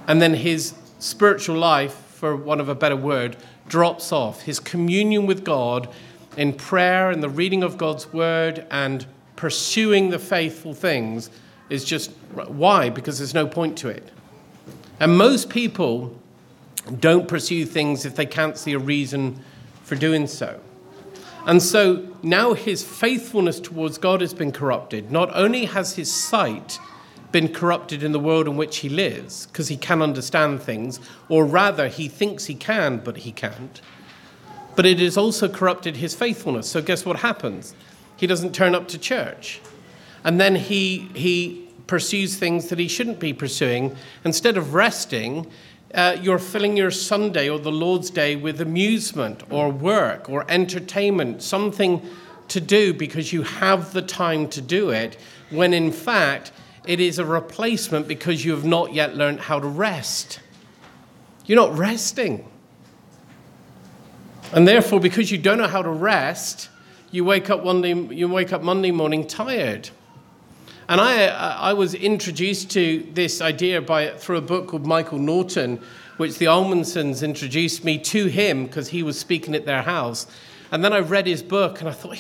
And 0.07 0.23
then 0.23 0.35
his 0.35 0.75
spiritual 1.01 1.57
life, 1.57 1.95
for 1.95 2.37
want 2.37 2.61
of 2.61 2.69
a 2.69 2.77
better 2.77 2.95
word, 2.95 3.37
drops 3.69 4.13
off. 4.13 4.43
His 4.43 4.61
communion 4.61 5.27
with 5.27 5.45
God 5.45 5.89
in 6.37 6.53
prayer 6.53 7.11
and 7.11 7.23
the 7.23 7.29
reading 7.29 7.63
of 7.63 7.79
God's 7.79 8.13
word 8.13 8.67
and 8.71 9.07
pursuing 9.37 10.11
the 10.11 10.19
faithful 10.19 10.75
things 10.75 11.31
is 11.71 11.85
just 11.85 12.11
why? 12.35 12.91
Because 12.91 13.19
there's 13.19 13.35
no 13.35 13.47
point 13.47 13.79
to 13.79 13.89
it. 13.89 14.11
And 15.01 15.17
most 15.17 15.49
people 15.49 16.17
don't 17.01 17.27
pursue 17.27 17.65
things 17.65 18.05
if 18.05 18.15
they 18.17 18.27
can't 18.27 18.57
see 18.57 18.73
a 18.73 18.79
reason 18.79 19.43
for 19.83 19.95
doing 19.95 20.27
so. 20.27 20.61
And 21.47 21.63
so 21.63 22.07
now 22.23 22.55
his 22.55 22.83
faithfulness 22.83 23.61
towards 23.61 23.99
God 23.99 24.21
has 24.21 24.33
been 24.33 24.53
corrupted. 24.53 25.11
Not 25.11 25.31
only 25.35 25.67
has 25.67 25.97
his 25.97 26.13
sight 26.13 26.79
been 27.35 27.53
corrupted 27.53 28.05
in 28.05 28.13
the 28.13 28.21
world 28.21 28.47
in 28.47 28.57
which 28.57 28.77
he 28.77 28.89
lives, 28.89 29.47
because 29.47 29.67
he 29.67 29.77
can 29.77 30.01
understand 30.01 30.63
things, 30.63 31.01
or 31.29 31.45
rather, 31.45 31.89
he 31.89 32.07
thinks 32.07 32.45
he 32.45 32.55
can, 32.55 32.99
but 32.99 33.17
he 33.17 33.33
can't, 33.33 33.81
but 34.77 34.87
it 34.87 35.01
has 35.01 35.17
also 35.17 35.49
corrupted 35.49 35.97
his 35.97 36.15
faithfulness. 36.15 36.69
So, 36.69 36.81
guess 36.81 37.05
what 37.05 37.17
happens? 37.17 37.75
He 38.17 38.29
doesn't 38.29 38.55
turn 38.55 38.73
up 38.73 38.87
to 38.87 38.99
church. 38.99 39.61
And 40.23 40.41
then 40.41 40.55
he, 40.55 41.09
he 41.13 41.69
pursues 41.89 42.37
things 42.37 42.69
that 42.69 42.79
he 42.79 42.87
shouldn't 42.87 43.19
be 43.19 43.33
pursuing. 43.33 43.97
Instead 44.25 44.57
of 44.57 44.73
resting, 44.73 45.51
uh, 45.93 46.17
you're 46.23 46.39
filling 46.39 46.77
your 46.77 46.93
Sunday 46.93 47.51
or 47.51 47.59
the 47.59 47.73
Lord's 47.73 48.11
Day 48.11 48.37
with 48.37 48.61
amusement 48.61 49.43
or 49.51 49.71
work 49.71 50.31
or 50.31 50.49
entertainment, 50.49 51.43
something 51.43 52.01
to 52.47 52.61
do 52.61 52.95
because 52.95 53.33
you 53.33 53.43
have 53.43 53.93
the 53.93 54.03
time 54.03 54.47
to 54.51 54.61
do 54.61 54.91
it, 54.91 55.19
when 55.51 55.75
in 55.75 55.91
fact 55.91 56.53
it 56.87 57.01
is 57.01 57.19
a 57.19 57.25
replacement 57.25 58.07
because 58.09 58.45
you 58.45 58.53
have 58.53 58.65
not 58.65 58.93
yet 58.93 59.17
learned 59.17 59.41
how 59.41 59.59
to 59.59 59.67
rest. 59.67 60.41
You're 61.47 61.57
not 61.57 61.77
resting. 61.77 62.49
And 64.53 64.69
therefore, 64.69 65.01
because 65.01 65.31
you 65.31 65.39
don't 65.39 65.59
know 65.59 65.67
how 65.67 65.83
to 65.83 65.91
rest, 65.91 66.69
you 67.11 67.25
wake 67.25 67.51
up 67.51 67.63
one 67.63 67.81
day, 67.81 67.95
you 67.95 68.29
wake 68.29 68.53
up 68.53 68.63
Monday 68.63 68.91
morning 68.91 69.27
tired. 69.27 69.91
And 70.89 71.01
I, 71.01 71.27
I 71.27 71.73
was 71.73 71.95
introduced 71.95 72.71
to 72.73 73.07
this 73.13 73.41
idea 73.41 73.81
by, 73.81 74.11
through 74.11 74.37
a 74.37 74.43
book 74.43 74.69
called 74.69 74.87
Michael 74.87 75.19
Norton, 75.19 75.81
which 76.19 76.39
the 76.39 76.47
Almondsons 76.47 77.23
introduced 77.23 77.85
me 77.85 77.99
to 77.99 78.27
him 78.27 78.67
because 78.67 78.89
he 78.89 79.03
was 79.03 79.19
speaking 79.19 79.55
at 79.55 79.65
their 79.65 79.83
house. 79.83 80.27
And 80.75 80.85
then 80.85 80.93
I 80.93 80.99
read 80.99 81.29
his 81.29 81.41
book 81.41 81.79
and 81.79 81.89
I 81.89 81.93
thought, 81.93 82.19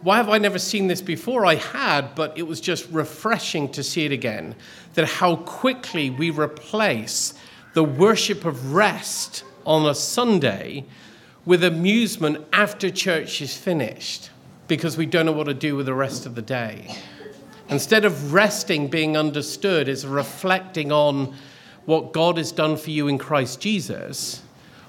why 0.00 0.16
have 0.16 0.28
I 0.28 0.36
never 0.38 0.58
seen 0.58 0.88
this 0.88 1.00
before? 1.00 1.46
I 1.46 1.54
had, 1.54 2.16
but 2.16 2.36
it 2.36 2.42
was 2.42 2.60
just 2.60 2.90
refreshing 2.90 3.68
to 3.70 3.84
see 3.84 4.04
it 4.04 4.10
again. 4.10 4.56
That 4.94 5.06
how 5.06 5.36
quickly 5.36 6.10
we 6.10 6.30
replace 6.30 7.32
the 7.74 7.84
worship 7.84 8.44
of 8.44 8.74
rest 8.74 9.44
on 9.64 9.88
a 9.88 9.94
Sunday 9.94 10.84
with 11.44 11.62
amusement 11.62 12.44
after 12.52 12.90
church 12.90 13.40
is 13.40 13.56
finished 13.56 14.30
because 14.66 14.96
we 14.96 15.06
don't 15.06 15.26
know 15.26 15.30
what 15.30 15.46
to 15.46 15.54
do 15.54 15.76
with 15.76 15.86
the 15.86 15.94
rest 15.94 16.26
of 16.26 16.34
the 16.34 16.42
day. 16.42 16.96
Instead 17.68 18.04
of 18.04 18.32
resting 18.32 18.88
being 18.88 19.16
understood 19.16 19.88
as 19.88 20.04
reflecting 20.04 20.90
on 20.90 21.36
what 21.84 22.12
God 22.12 22.36
has 22.36 22.50
done 22.50 22.76
for 22.76 22.90
you 22.90 23.06
in 23.06 23.16
Christ 23.16 23.60
Jesus, 23.60 24.42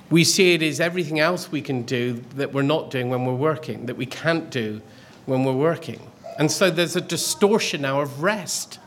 we 0.09 0.23
see 0.23 0.53
it 0.53 0.61
as 0.61 0.79
everything 0.79 1.19
else 1.19 1.51
we 1.51 1.61
can 1.61 1.83
do 1.83 2.23
that 2.35 2.53
we're 2.53 2.61
not 2.61 2.91
doing 2.91 3.09
when 3.09 3.25
we're 3.25 3.33
working, 3.33 3.85
that 3.87 3.97
we 3.97 4.05
can't 4.05 4.49
do 4.49 4.81
when 5.25 5.43
we're 5.43 5.53
working. 5.53 5.99
And 6.37 6.51
so 6.51 6.69
there's 6.69 6.95
a 6.95 7.01
distortion 7.01 7.81
now 7.81 8.01
of 8.01 8.21
rest. 8.21 8.79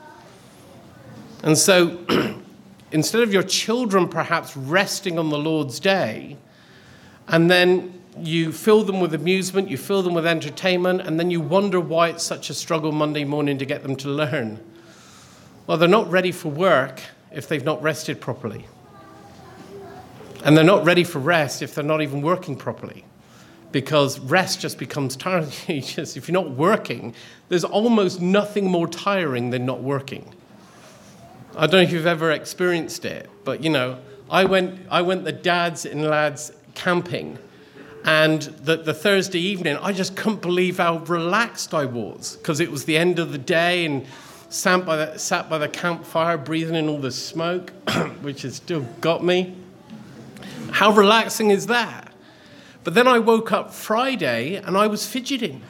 And 1.43 1.57
so 1.57 1.99
instead 2.93 3.23
of 3.23 3.33
your 3.33 3.43
children 3.43 4.09
perhaps 4.09 4.57
resting 4.57 5.19
on 5.19 5.31
the 5.31 5.39
Lord's 5.39 5.81
day, 5.81 6.37
and 7.29 7.51
then 7.51 8.01
you 8.19 8.53
fill 8.53 8.83
them 8.83 9.01
with 9.01 9.15
amusement, 9.15 9.69
you 9.69 9.77
fill 9.77 10.03
them 10.03 10.15
with 10.15 10.27
entertainment, 10.27 11.03
and 11.03 11.19
then 11.19 11.31
you 11.31 11.41
wonder 11.41 11.81
why 11.81 12.09
it's 12.09 12.25
such 12.25 12.51
a 12.51 12.55
struggle 12.55 12.93
Monday 12.93 13.25
morning 13.25 13.59
to 13.59 13.67
get 13.67 13.83
them 13.83 13.97
to 13.97 14.09
learn. 14.09 14.59
Well, 15.67 15.77
they're 15.77 15.89
not 15.89 16.11
ready 16.11 16.33
for 16.33 16.51
work 16.51 17.01
if 17.33 17.49
they've 17.49 17.65
not 17.65 17.83
rested 17.83 18.21
properly. 18.21 18.67
And 20.47 20.57
they're 20.57 20.65
not 20.65 20.85
ready 20.85 21.05
for 21.05 21.19
rest 21.19 21.61
if 21.61 21.75
they're 21.75 21.85
not 21.85 22.03
even 22.03 22.23
working 22.23 22.57
properly. 22.57 23.05
Because 23.73 24.21
rest 24.21 24.61
just 24.61 24.79
becomes 24.79 25.17
tiring. 25.17 25.51
if 25.69 26.29
you're 26.29 26.33
not 26.33 26.53
working, 26.53 27.15
there's 27.49 27.65
almost 27.65 28.21
nothing 28.21 28.71
more 28.71 28.87
tiring 28.87 29.51
than 29.51 29.67
not 29.67 29.83
working. 29.83 30.33
I 31.57 31.67
don't 31.67 31.73
know 31.73 31.81
if 31.81 31.93
you've 31.93 32.07
ever 32.07 32.31
experienced 32.31 33.05
it, 33.05 33.29
but 33.45 33.63
you 33.63 33.71
know, 33.71 33.99
I 34.31 34.45
went, 34.45 34.81
I 34.91 35.03
went 35.03 35.25
the 35.25 35.33
dads 35.33 35.85
and 35.85 36.05
lads 36.05 36.53
camping 36.75 37.39
and 38.07 38.41
the, 38.41 38.77
the, 38.77 38.95
Thursday 38.95 39.41
evening, 39.41 39.77
I 39.79 39.93
just 39.93 40.15
couldn't 40.15 40.41
believe 40.41 40.77
how 40.77 40.99
relaxed 40.99 41.75
I 41.75 41.87
was 41.87 42.37
because 42.37 42.61
it 42.61 42.71
was 42.71 42.85
the 42.85 42.97
end 42.97 43.19
of 43.19 43.33
the 43.33 43.39
day 43.39 43.85
and 43.85 44.07
sat 44.49 44.87
by, 44.87 44.95
the, 44.95 45.19
sat 45.19 45.51
by 45.51 45.59
the 45.59 45.69
campfire 45.69 46.39
breathing 46.39 46.77
in 46.77 46.89
all 46.89 46.99
the 46.99 47.11
smoke, 47.11 47.71
which 48.23 48.43
has 48.43 48.55
still 48.55 48.83
got 49.01 49.25
me. 49.25 49.57
How 50.73 50.93
relaxing 50.93 51.51
is 51.51 51.67
that? 51.67 52.13
But 52.85 52.95
then 52.95 53.09
I 53.09 53.19
woke 53.19 53.53
up 53.53 53.73
Friday 53.73 54.57
and 54.57 54.77
I 54.77 54.87
was 54.87 55.07
fidgeting. 55.07 55.63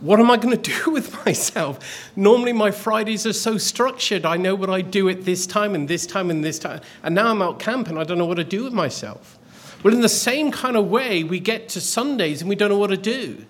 What 0.00 0.20
am 0.20 0.30
I 0.30 0.36
going 0.36 0.56
to 0.60 0.70
do 0.84 0.90
with 0.90 1.24
myself? 1.24 1.78
Normally, 2.16 2.52
my 2.52 2.70
Fridays 2.70 3.26
are 3.26 3.32
so 3.32 3.56
structured. 3.56 4.26
I 4.26 4.36
know 4.36 4.54
what 4.54 4.70
I 4.70 4.80
do 4.80 5.08
at 5.08 5.24
this 5.24 5.46
time 5.46 5.74
and 5.74 5.88
this 5.88 6.06
time 6.06 6.30
and 6.30 6.44
this 6.44 6.58
time. 6.58 6.80
And 7.02 7.14
now 7.14 7.28
I'm 7.28 7.40
out 7.40 7.58
camping. 7.58 7.96
I 7.98 8.04
don't 8.04 8.18
know 8.18 8.26
what 8.26 8.36
to 8.36 8.44
do 8.44 8.64
with 8.64 8.72
myself. 8.72 9.38
Well, 9.82 9.94
in 9.94 10.00
the 10.00 10.08
same 10.08 10.50
kind 10.50 10.76
of 10.76 10.88
way, 10.88 11.24
we 11.24 11.40
get 11.40 11.68
to 11.70 11.80
Sundays 11.80 12.40
and 12.40 12.48
we 12.48 12.56
don't 12.56 12.70
know 12.70 12.78
what 12.78 12.90
to 12.90 12.96
do 12.96 13.44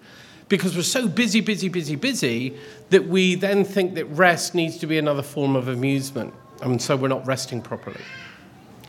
because 0.48 0.76
we're 0.76 0.82
so 0.82 1.08
busy, 1.08 1.40
busy, 1.40 1.68
busy, 1.68 1.96
busy 1.96 2.56
that 2.90 3.06
we 3.06 3.34
then 3.34 3.64
think 3.64 3.94
that 3.94 4.04
rest 4.06 4.54
needs 4.54 4.76
to 4.78 4.86
be 4.86 4.98
another 4.98 5.22
form 5.22 5.56
of 5.56 5.68
amusement. 5.68 6.34
And 6.60 6.80
so 6.80 6.96
we're 6.96 7.08
not 7.08 7.26
resting 7.26 7.62
properly. 7.62 8.00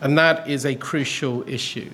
And 0.01 0.17
that 0.17 0.49
is 0.49 0.65
a 0.65 0.75
crucial 0.75 1.47
issue. 1.47 1.91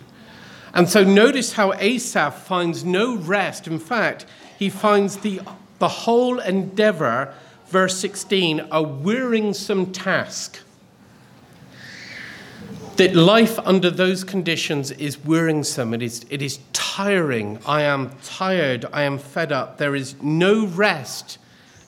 And 0.73 0.89
so 0.89 1.03
notice 1.03 1.53
how 1.53 1.73
Asaph 1.73 2.45
finds 2.45 2.83
no 2.83 3.15
rest. 3.15 3.67
In 3.67 3.79
fact, 3.79 4.25
he 4.57 4.69
finds 4.69 5.17
the, 5.17 5.41
the 5.79 5.87
whole 5.87 6.39
endeavor, 6.39 7.33
verse 7.67 7.97
16, 7.97 8.67
a 8.71 8.81
wearisome 8.81 9.91
task. 9.91 10.59
That 12.97 13.15
life 13.15 13.57
under 13.59 13.89
those 13.89 14.23
conditions 14.23 14.91
is 14.91 15.23
wearisome, 15.23 15.93
it 15.93 16.01
is, 16.01 16.25
it 16.29 16.41
is 16.41 16.59
tiring. 16.73 17.57
I 17.65 17.81
am 17.83 18.11
tired, 18.23 18.85
I 18.93 19.03
am 19.03 19.17
fed 19.17 19.51
up. 19.51 19.77
There 19.77 19.95
is 19.95 20.21
no 20.21 20.67
rest 20.67 21.37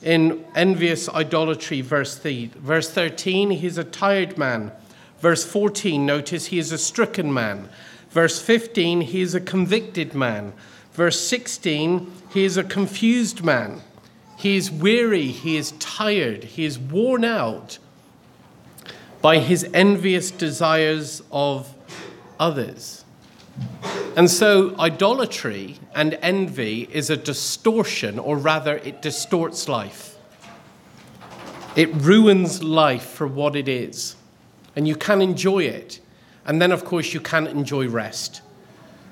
in 0.01 0.43
envious 0.55 1.07
idolatry, 1.09 1.81
verse, 1.81 2.17
verse 2.17 2.89
13, 2.89 3.51
he's 3.51 3.77
a 3.77 3.83
tired 3.83 4.37
man. 4.37 4.71
Verse 5.23 5.45
14, 5.45 6.05
notice 6.05 6.47
he 6.47 6.59
is 6.59 6.73
a 6.73 6.77
stricken 6.77 7.33
man. 7.33 7.69
Verse 8.09 8.41
15, 8.41 8.99
he 8.99 9.21
is 9.21 9.33
a 9.33 9.39
convicted 9.39 10.13
man. 10.13 10.51
Verse 10.91 11.17
16, 11.17 12.11
he 12.33 12.43
is 12.43 12.57
a 12.57 12.63
confused 12.65 13.41
man. 13.41 13.79
He 14.35 14.57
is 14.57 14.69
weary, 14.69 15.27
he 15.27 15.55
is 15.55 15.71
tired, 15.79 16.43
he 16.43 16.65
is 16.65 16.77
worn 16.77 17.23
out 17.23 17.77
by 19.21 19.37
his 19.39 19.65
envious 19.73 20.29
desires 20.29 21.23
of 21.31 21.73
others. 22.37 23.05
And 24.17 24.29
so, 24.29 24.77
idolatry 24.77 25.79
and 25.95 26.19
envy 26.21 26.89
is 26.91 27.09
a 27.09 27.15
distortion, 27.15 28.19
or 28.19 28.35
rather, 28.35 28.75
it 28.79 29.01
distorts 29.01 29.69
life. 29.69 30.17
It 31.77 31.93
ruins 31.93 32.61
life 32.61 33.05
for 33.05 33.25
what 33.25 33.55
it 33.55 33.69
is. 33.69 34.17
And 34.75 34.87
you 34.87 34.95
can 34.95 35.21
enjoy 35.21 35.63
it. 35.63 35.99
And 36.45 36.61
then, 36.61 36.71
of 36.71 36.83
course, 36.83 37.13
you 37.13 37.19
can't 37.19 37.47
enjoy 37.47 37.87
rest 37.87 38.41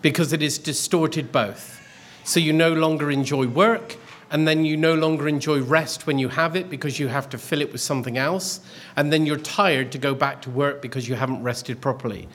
because 0.02 0.34
it 0.34 0.42
is 0.42 0.58
distorted 0.58 1.32
both. 1.32 1.80
So 2.24 2.40
you 2.40 2.54
no 2.54 2.74
longer 2.74 3.12
enjoy 3.12 3.48
work, 3.48 3.98
and 4.32 4.48
then 4.48 4.66
you 4.66 4.78
no 4.78 4.94
longer 4.94 5.28
enjoy 5.28 5.62
rest 5.62 6.08
when 6.08 6.18
you 6.18 6.30
have 6.30 6.56
it 6.56 6.70
because 6.70 7.00
you 7.00 7.08
have 7.08 7.30
to 7.30 7.38
fill 7.38 7.62
it 7.62 7.72
with 7.72 7.82
something 7.82 8.18
else, 8.18 8.62
and 8.96 9.12
then 9.12 9.26
you're 9.26 9.38
tired 9.38 9.92
to 9.92 9.98
go 9.98 10.14
back 10.14 10.42
to 10.44 10.50
work 10.50 10.82
because 10.82 11.08
you 11.08 11.16
haven't 11.16 11.44
rested 11.44 11.82
properly. 11.82 12.28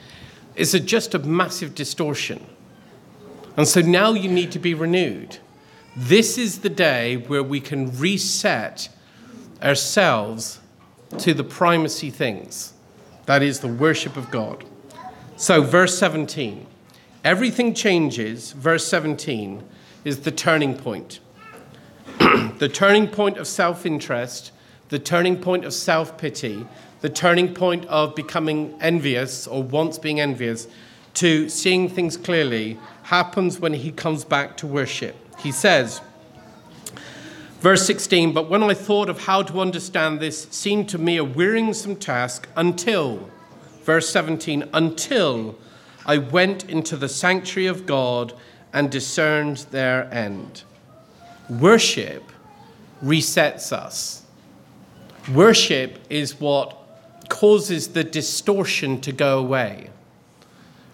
It's 0.55 0.73
a, 0.73 0.79
just 0.79 1.13
a 1.13 1.19
massive 1.19 1.75
distortion. 1.75 2.45
And 3.55 3.67
so 3.67 3.81
now 3.81 4.13
you 4.13 4.29
need 4.29 4.51
to 4.51 4.59
be 4.59 4.73
renewed. 4.73 5.37
This 5.95 6.37
is 6.37 6.59
the 6.59 6.69
day 6.69 7.17
where 7.17 7.41
we 7.41 7.59
can 7.59 7.97
reset 7.97 8.89
ourselves 9.63 10.59
to 11.17 11.33
the 11.33 11.43
primacy 11.43 12.11
things 12.11 12.73
that 13.27 13.43
is, 13.43 13.59
the 13.59 13.67
worship 13.67 14.17
of 14.17 14.31
God. 14.31 14.65
So, 15.35 15.61
verse 15.61 15.97
17. 15.97 16.65
Everything 17.23 17.73
changes. 17.73 18.53
Verse 18.53 18.87
17 18.87 19.63
is 20.03 20.21
the 20.21 20.31
turning 20.31 20.75
point. 20.75 21.19
the 22.57 22.69
turning 22.73 23.07
point 23.07 23.37
of 23.37 23.45
self 23.45 23.85
interest, 23.85 24.51
the 24.89 24.97
turning 24.97 25.39
point 25.39 25.65
of 25.65 25.73
self 25.73 26.17
pity, 26.17 26.65
the 27.01 27.09
turning 27.09 27.53
point 27.53 27.85
of 27.85 28.15
becoming 28.15 28.75
envious 28.81 29.45
or 29.45 29.61
once 29.61 29.99
being 29.99 30.19
envious 30.19 30.67
to 31.15 31.49
seeing 31.49 31.89
things 31.89 32.15
clearly 32.15 32.79
happens 33.03 33.59
when 33.59 33.73
he 33.73 33.91
comes 33.91 34.23
back 34.23 34.55
to 34.57 34.67
worship. 34.67 35.15
He 35.39 35.51
says, 35.51 36.01
Verse 37.67 37.85
16, 37.85 38.31
but 38.31 38.49
when 38.49 38.63
I 38.63 38.73
thought 38.73 39.09
of 39.09 39.25
how 39.25 39.41
to 39.41 39.59
understand 39.59 40.21
this, 40.21 40.43
seemed 40.51 40.87
to 40.87 40.97
me 40.97 41.17
a 41.17 41.23
wearisome 41.25 41.97
task 41.97 42.47
until 42.55 43.29
Verse 43.83 44.09
17 44.09 44.69
Until 44.71 45.53
I 46.05 46.17
went 46.17 46.69
into 46.69 46.95
the 46.95 47.09
sanctuary 47.09 47.67
of 47.67 47.85
God 47.85 48.31
and 48.71 48.89
discerned 48.89 49.65
their 49.71 50.05
end. 50.13 50.63
Worship 51.49 52.31
resets 53.03 53.73
us. 53.73 54.23
Worship 55.33 55.99
is 56.09 56.39
what 56.39 56.73
causes 57.27 57.89
the 57.89 58.05
distortion 58.05 59.01
to 59.01 59.11
go 59.11 59.39
away. 59.39 59.89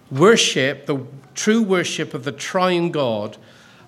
Worship, 0.10 0.88
the 0.88 1.06
true 1.36 1.62
worship 1.62 2.16
of 2.16 2.24
the 2.24 2.32
triune 2.32 2.90
God, 2.90 3.38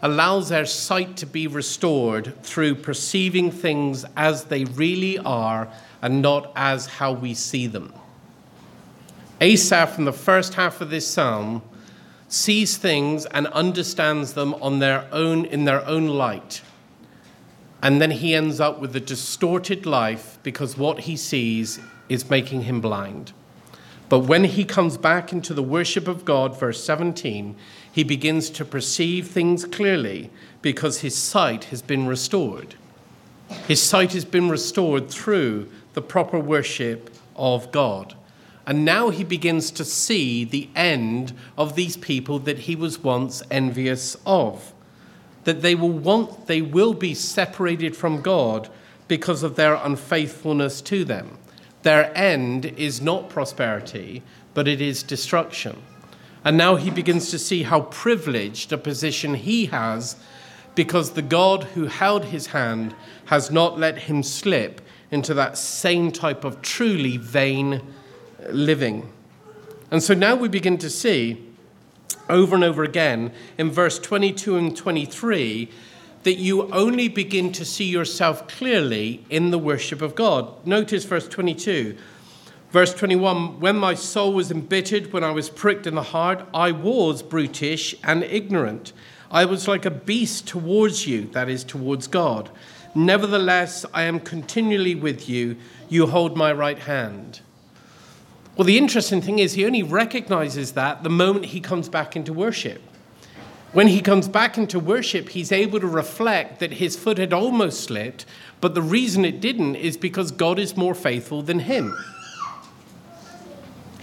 allows 0.06 0.52
our 0.52 0.65
sight 0.65 1.18
to 1.18 1.26
be 1.26 1.48
restored 1.48 2.39
through 2.44 2.76
perceiving 2.76 3.50
things 3.50 4.06
as 4.15 4.44
they 4.44 4.63
really 4.63 5.18
are 5.18 5.68
and 6.00 6.22
not 6.22 6.52
as 6.56 6.86
how 6.86 7.12
we 7.12 7.34
see 7.34 7.65
them. 7.65 7.91
Asaph, 9.41 9.98
in 9.98 10.06
the 10.06 10.13
first 10.13 10.54
half 10.54 10.80
of 10.80 10.91
this 10.91 11.08
psalm, 11.08 11.63
sees 12.28 12.78
things 12.78 13.26
and 13.26 13.48
understands 13.48 14.34
them 14.34 14.54
on 14.62 14.78
their 14.78 15.08
own, 15.12 15.44
in 15.46 15.65
their 15.65 15.84
own 15.88 16.06
light. 16.06 16.62
And 17.82 18.00
then 18.00 18.12
he 18.12 18.36
ends 18.36 18.60
up 18.60 18.80
with 18.80 18.96
a 18.96 19.00
distorted 19.00 19.88
life 19.88 20.38
because 20.44 20.78
what 20.78 21.00
he 21.00 21.18
sees 21.18 21.80
is 22.10 22.30
making 22.30 22.62
him 22.62 22.80
blind. 22.80 23.34
But 24.08 24.20
when 24.20 24.44
he 24.44 24.65
comes 24.65 24.98
back 24.98 25.32
into 25.32 25.56
the 25.56 25.63
worship 25.63 26.08
of 26.08 26.26
God, 26.26 26.60
verse 26.60 26.84
17, 26.84 27.56
he 27.95 28.03
begins 28.03 28.49
to 28.49 28.65
perceive 28.65 29.25
things 29.25 29.63
clearly 29.63 30.29
because 30.62 30.99
his 30.99 31.15
sight 31.15 31.63
has 31.65 31.81
been 31.81 32.05
restored. 32.05 32.75
His 33.69 33.81
sight 33.81 34.12
has 34.12 34.25
been 34.25 34.49
restored 34.49 35.10
through 35.10 35.71
the 35.93 36.01
proper 36.01 36.38
worship 36.38 37.10
of 37.38 37.71
God. 37.71 38.13
And 38.67 38.84
now 38.84 39.12
he 39.12 39.23
begins 39.23 39.71
to 39.71 39.86
see 39.86 40.43
the 40.43 40.67
end 40.75 41.31
of 41.58 41.77
these 41.77 41.95
people 41.95 42.38
that 42.39 42.60
he 42.60 42.75
was 42.75 42.99
once 42.99 43.41
envious 43.49 44.17
of. 44.25 44.73
That 45.45 45.62
they 45.62 45.73
will 45.73 45.88
want, 45.88 46.47
they 46.47 46.62
will 46.62 46.93
be 46.93 47.13
separated 47.13 47.95
from 47.95 48.21
God 48.21 48.67
because 49.08 49.41
of 49.41 49.55
their 49.55 49.75
unfaithfulness 49.75 50.81
to 50.81 51.05
them. 51.05 51.38
Their 51.84 52.12
end 52.13 52.65
is 52.65 52.99
not 52.99 53.29
prosperity, 53.29 54.21
but 54.53 54.67
it 54.67 54.81
is 54.81 55.01
destruction. 55.01 55.81
And 56.45 56.58
now 56.58 56.75
he 56.75 56.91
begins 56.91 57.31
to 57.31 57.39
see 57.39 57.63
how 57.63 57.81
privileged 57.81 58.71
a 58.71 58.77
position 58.77 59.34
he 59.34 59.65
has 59.65 60.15
because 60.75 61.12
the 61.12 61.21
God 61.23 61.63
who 61.63 61.88
held 61.88 62.25
his 62.25 62.47
hand 62.47 62.95
has 63.25 63.49
not 63.49 63.79
let 63.79 63.97
him 63.97 64.21
slip 64.21 64.79
into 65.10 65.34
that 65.34 65.58
same 65.58 66.12
type 66.12 66.43
of 66.43 66.62
truly 66.62 67.17
vain 67.17 67.81
living. 68.51 69.12
And 69.89 70.03
so 70.03 70.13
now 70.13 70.36
we 70.36 70.47
begin 70.47 70.77
to 70.79 70.89
see 70.89 71.43
over 72.29 72.55
and 72.55 72.63
over 72.63 72.84
again 72.84 73.31
in 73.58 73.71
verse 73.71 73.97
22 73.97 74.58
and 74.58 74.77
23 74.77 75.69
that 76.23 76.36
you 76.36 76.71
only 76.71 77.08
begin 77.08 77.51
to 77.53 77.63
see 77.63 77.86
yourself 77.86 78.47
clearly 78.47 79.23
in 79.29 79.51
the 79.51 79.60
worship 79.60 80.01
of 80.01 80.15
God. 80.15 80.65
Notice 80.65 81.05
verse 81.05 81.27
22. 81.27 81.95
Verse 82.75 82.93
21 82.93 83.61
When 83.61 83.77
my 83.77 83.93
soul 83.93 84.33
was 84.33 84.51
embittered, 84.51 85.13
when 85.13 85.23
I 85.23 85.31
was 85.31 85.49
pricked 85.49 85.88
in 85.88 85.95
the 85.95 86.03
heart, 86.03 86.45
I 86.53 86.73
was 86.73 87.23
brutish 87.23 87.95
and 88.03 88.21
ignorant. 88.21 88.91
I 89.31 89.45
was 89.45 89.65
like 89.65 89.85
a 89.85 89.89
beast 89.89 90.45
towards 90.45 91.07
you, 91.07 91.27
that 91.27 91.47
is, 91.47 91.63
towards 91.63 92.07
God. 92.07 92.49
Nevertheless, 92.93 93.85
I 93.93 94.03
am 94.03 94.19
continually 94.19 94.93
with 94.93 95.29
you. 95.29 95.55
You 95.88 96.07
hold 96.07 96.35
my 96.35 96.51
right 96.51 96.79
hand. 96.79 97.39
Well, 98.57 98.65
the 98.65 98.77
interesting 98.77 99.21
thing 99.21 99.39
is, 99.39 99.53
he 99.53 99.65
only 99.65 99.81
recognizes 99.81 100.73
that 100.73 101.01
the 101.01 101.09
moment 101.09 101.45
he 101.45 101.61
comes 101.61 101.88
back 101.88 102.17
into 102.17 102.33
worship. 102.33 102.81
When 103.71 103.88
he 103.88 104.01
comes 104.01 104.27
back 104.27 104.57
into 104.57 104.81
worship, 104.81 105.29
he's 105.29 105.53
able 105.53 105.79
to 105.79 105.88
reflect 105.88 106.59
that 106.59 106.73
his 106.73 106.97
foot 106.97 107.19
had 107.19 107.31
almost 107.31 107.85
slipped, 107.85 108.25
but 108.59 108.75
the 108.75 108.81
reason 108.81 109.23
it 109.23 109.39
didn't 109.39 109.77
is 109.77 109.95
because 109.95 110.31
God 110.31 110.59
is 110.59 110.75
more 110.75 110.93
faithful 110.93 111.41
than 111.41 111.59
him. 111.59 111.95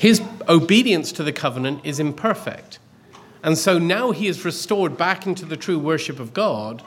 His 0.02 0.20
obedience 0.48 1.12
to 1.12 1.22
the 1.22 1.30
covenant 1.32 1.82
is 1.84 2.00
imperfect. 2.00 2.80
And 3.44 3.56
so 3.56 3.78
now 3.78 4.10
he 4.10 4.26
is 4.26 4.44
restored 4.44 4.98
back 4.98 5.28
into 5.28 5.44
the 5.44 5.56
true 5.56 5.78
worship 5.78 6.18
of 6.18 6.34
God, 6.34 6.82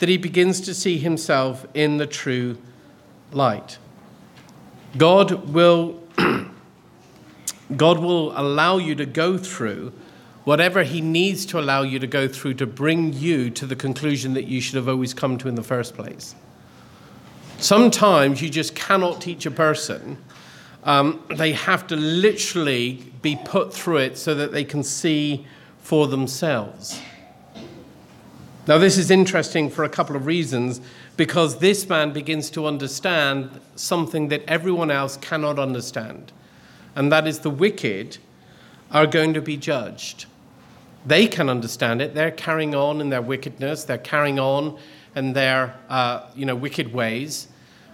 that 0.00 0.10
he 0.10 0.18
begins 0.18 0.60
to 0.60 0.74
see 0.74 0.98
himself 0.98 1.64
in 1.72 1.96
the 1.96 2.06
true 2.06 2.58
light. 3.32 3.78
God 4.98 5.48
will 5.48 5.98
God 7.74 8.00
will 8.00 8.38
allow 8.38 8.76
you 8.76 8.94
to 8.96 9.06
go 9.06 9.38
through 9.38 9.94
whatever 10.44 10.82
He 10.82 11.00
needs 11.00 11.46
to 11.46 11.58
allow 11.58 11.80
you 11.80 11.98
to 11.98 12.06
go 12.06 12.28
through 12.28 12.52
to 12.54 12.66
bring 12.66 13.14
you 13.14 13.48
to 13.48 13.64
the 13.64 13.76
conclusion 13.76 14.34
that 14.34 14.44
you 14.44 14.60
should 14.60 14.76
have 14.76 14.90
always 14.90 15.14
come 15.14 15.38
to 15.38 15.48
in 15.48 15.54
the 15.54 15.62
first 15.62 15.94
place. 15.94 16.34
Sometimes 17.56 18.42
you 18.42 18.50
just 18.50 18.74
cannot 18.74 19.22
teach 19.22 19.46
a 19.46 19.50
person. 19.50 20.18
Um, 20.84 21.22
they 21.36 21.52
have 21.52 21.86
to 21.88 21.96
literally 21.96 23.04
be 23.20 23.36
put 23.44 23.74
through 23.74 23.98
it 23.98 24.16
so 24.16 24.34
that 24.34 24.52
they 24.52 24.64
can 24.64 24.82
see 24.82 25.46
for 25.80 26.06
themselves. 26.06 27.00
Now, 28.66 28.76
this 28.76 28.98
is 28.98 29.10
interesting 29.10 29.70
for 29.70 29.84
a 29.84 29.88
couple 29.88 30.14
of 30.14 30.26
reasons 30.26 30.82
because 31.16 31.58
this 31.58 31.88
man 31.88 32.12
begins 32.12 32.50
to 32.50 32.66
understand 32.66 33.60
something 33.76 34.28
that 34.28 34.42
everyone 34.46 34.90
else 34.90 35.16
cannot 35.16 35.58
understand, 35.58 36.32
and 36.94 37.10
that 37.10 37.26
is 37.26 37.38
the 37.38 37.50
wicked 37.50 38.18
are 38.90 39.06
going 39.06 39.32
to 39.34 39.40
be 39.40 39.56
judged. 39.56 40.26
They 41.06 41.26
can 41.26 41.48
understand 41.48 42.02
it. 42.02 42.14
They're 42.14 42.30
carrying 42.30 42.74
on 42.74 43.00
in 43.00 43.08
their 43.08 43.22
wickedness, 43.22 43.84
they're 43.84 43.98
carrying 43.98 44.38
on 44.38 44.78
in 45.16 45.32
their 45.32 45.74
uh, 45.88 46.26
you 46.36 46.44
know, 46.44 46.54
wicked 46.54 46.92
ways, 46.92 47.48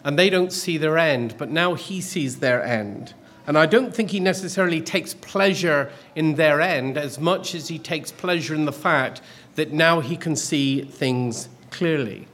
and 0.04 0.18
they 0.18 0.28
don't 0.28 0.52
see 0.52 0.76
their 0.76 0.98
end, 0.98 1.34
but 1.38 1.50
now 1.50 1.74
he 1.74 2.00
sees 2.00 2.38
their 2.38 2.62
end. 2.62 3.14
And 3.46 3.58
I 3.58 3.66
don't 3.66 3.94
think 3.94 4.10
he 4.10 4.20
necessarily 4.20 4.80
takes 4.80 5.14
pleasure 5.14 5.90
in 6.14 6.34
their 6.34 6.60
end 6.60 6.96
as 6.96 7.18
much 7.18 7.54
as 7.54 7.68
he 7.68 7.78
takes 7.78 8.12
pleasure 8.12 8.54
in 8.54 8.66
the 8.66 8.72
fact 8.72 9.20
that 9.56 9.72
now 9.72 10.00
he 10.00 10.16
can 10.16 10.36
see 10.36 10.82
things 10.82 11.48
clearly. 11.70 12.28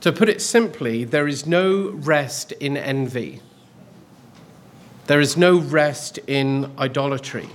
To 0.00 0.12
put 0.12 0.28
it 0.28 0.42
simply, 0.42 1.04
there 1.04 1.28
is 1.28 1.46
no 1.46 1.90
rest 1.90 2.52
in 2.52 2.76
envy. 2.76 3.40
There 5.06 5.20
is 5.20 5.36
no 5.36 5.58
rest 5.58 6.18
in 6.26 6.72
idolatry. 6.78 7.48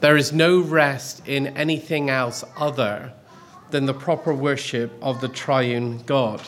There 0.00 0.16
is 0.16 0.32
no 0.32 0.60
rest 0.60 1.26
in 1.26 1.48
anything 1.56 2.10
else 2.10 2.44
other 2.56 3.12
than 3.70 3.86
the 3.86 3.94
proper 3.94 4.34
worship 4.34 4.92
of 5.00 5.20
the 5.20 5.28
triune 5.28 6.02
God. 6.04 6.42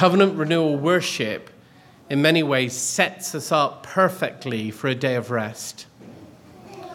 Covenant 0.00 0.34
renewal 0.38 0.78
worship, 0.78 1.50
in 2.08 2.22
many 2.22 2.42
ways, 2.42 2.72
sets 2.72 3.34
us 3.34 3.52
up 3.52 3.82
perfectly 3.82 4.70
for 4.70 4.88
a 4.88 4.94
day 4.94 5.14
of 5.14 5.30
rest 5.30 5.84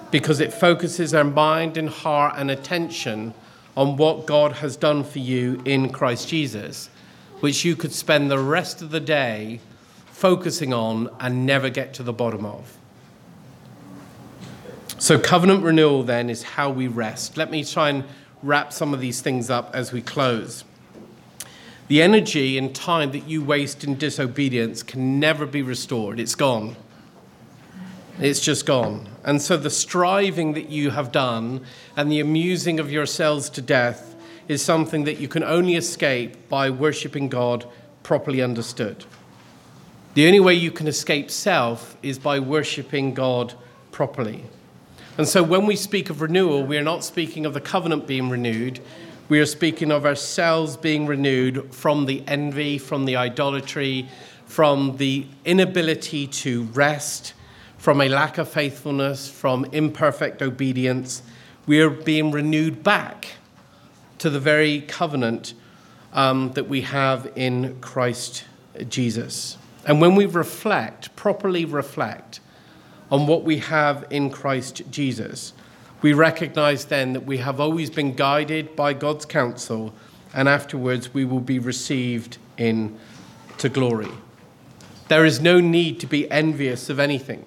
because 0.10 0.40
it 0.40 0.52
focuses 0.52 1.14
our 1.14 1.24
mind 1.24 1.78
and 1.78 1.88
heart 1.88 2.34
and 2.36 2.50
attention 2.50 3.36
on 3.78 3.96
what 3.96 4.26
God 4.26 4.54
has 4.54 4.76
done 4.76 5.04
for 5.04 5.20
you 5.20 5.62
in 5.66 5.92
Christ 5.92 6.30
Jesus, 6.30 6.90
which 7.42 7.64
you 7.64 7.76
could 7.76 7.92
spend 7.94 8.32
the 8.32 8.40
rest 8.40 8.82
of 8.82 8.90
the 8.90 9.00
day 9.00 9.60
focusing 10.08 10.74
on 10.74 11.08
and 11.20 11.46
never 11.46 11.70
get 11.70 11.94
to 11.94 12.02
the 12.02 12.12
bottom 12.12 12.44
of. 12.44 12.76
So, 14.98 15.20
covenant 15.20 15.64
renewal 15.64 16.02
then 16.02 16.32
is 16.32 16.42
how 16.42 16.72
we 16.72 16.88
rest. 16.88 17.38
Let 17.38 17.52
me 17.52 17.64
try 17.64 17.90
and 17.90 18.04
wrap 18.42 18.74
some 18.74 18.96
of 18.96 19.00
these 19.00 19.22
things 19.22 19.52
up 19.52 19.70
as 19.76 19.92
we 19.92 20.02
close. 20.02 20.64
The 21.88 22.02
energy 22.02 22.58
and 22.58 22.74
time 22.74 23.12
that 23.12 23.28
you 23.28 23.44
waste 23.44 23.84
in 23.84 23.96
disobedience 23.96 24.82
can 24.82 25.20
never 25.20 25.46
be 25.46 25.62
restored, 25.62 26.20
it's 26.20 26.36
gone. 26.36 26.76
It's 28.20 28.40
just 28.40 28.66
gone. 28.66 29.10
And 29.24 29.42
so 29.42 29.58
the 29.58 29.70
striving 29.70 30.54
that 30.54 30.70
you 30.70 30.92
have 30.92 31.12
done 31.12 31.66
and 31.98 32.12
the 32.12 32.22
amusing 32.22 32.80
of 32.80 32.92
yourselves 32.92 33.50
to 33.52 33.62
death 33.62 34.16
is 34.48 34.64
something 34.64 35.04
that 35.04 35.20
you 35.20 35.28
can 35.28 35.44
only 35.44 35.76
escape 35.76 36.48
by 36.48 36.70
worshipping 36.70 37.28
God 37.30 37.66
properly 38.04 38.42
understood. 38.42 39.04
The 40.14 40.28
only 40.28 40.40
way 40.40 40.54
you 40.54 40.72
can 40.72 40.88
escape 40.88 41.30
self 41.30 41.98
is 42.02 42.18
by 42.18 42.40
worshipping 42.40 43.14
God 43.14 43.54
properly. 43.92 44.46
And 45.18 45.28
so 45.28 45.44
when 45.44 45.66
we 45.66 45.76
speak 45.76 46.10
of 46.10 46.22
renewal, 46.22 46.64
we 46.64 46.78
are 46.78 46.84
not 46.84 47.04
speaking 47.04 47.46
of 47.46 47.54
the 47.54 47.62
covenant 47.62 48.08
being 48.08 48.30
renewed. 48.30 48.80
We 49.28 49.40
are 49.40 49.48
speaking 49.48 49.92
of 49.92 50.06
ourselves 50.06 50.78
being 50.78 51.08
renewed 51.08 51.74
from 51.74 52.06
the 52.06 52.24
envy, 52.28 52.78
from 52.78 53.06
the 53.06 53.16
idolatry, 53.16 54.08
from 54.46 54.98
the 54.98 55.26
inability 55.44 56.28
to 56.28 56.64
rest 56.66 57.34
from 57.86 58.02
a 58.02 58.10
lack 58.10 58.38
of 58.38 58.50
faithfulness, 58.50 59.30
from 59.30 59.66
imperfect 59.66 60.42
obedience. 60.42 61.24
We 61.68 61.82
are 61.82 61.90
being 61.90 62.32
renewed 62.32 62.84
back 62.84 63.38
to 64.20 64.30
the 64.30 64.40
very 64.40 64.82
covenant 64.82 65.54
um, 66.14 66.52
that 66.54 66.68
we 66.68 66.82
have 66.82 67.32
in 67.36 67.80
Christ 67.82 68.46
Jesus. 68.90 69.58
And 69.86 70.02
when 70.02 70.16
we 70.16 70.26
reflect, 70.26 71.16
properly 71.16 71.66
reflect, 71.66 72.40
on 73.12 73.28
what 73.28 73.44
we 73.44 73.58
have 73.58 74.06
in 74.10 74.30
Christ 74.30 74.82
Jesus, 74.90 75.54
we 76.06 76.14
recognize 76.14 76.86
then 76.86 77.14
that 77.14 77.26
we 77.26 77.40
have 77.40 77.60
always 77.60 77.90
been 77.90 78.14
guided 78.14 78.76
by 78.76 78.94
God's 78.94 79.26
counsel, 79.26 79.92
and 80.36 80.48
afterwards 80.48 81.16
we 81.16 81.26
will 81.26 81.40
be 81.40 81.58
received 81.58 82.38
into 82.60 83.70
glory. 83.70 84.12
There 85.08 85.26
is 85.26 85.42
no 85.42 85.60
need 85.60 86.00
to 86.02 86.06
be 86.06 86.30
envious 86.30 86.92
of 86.92 87.00
anything. 87.00 87.44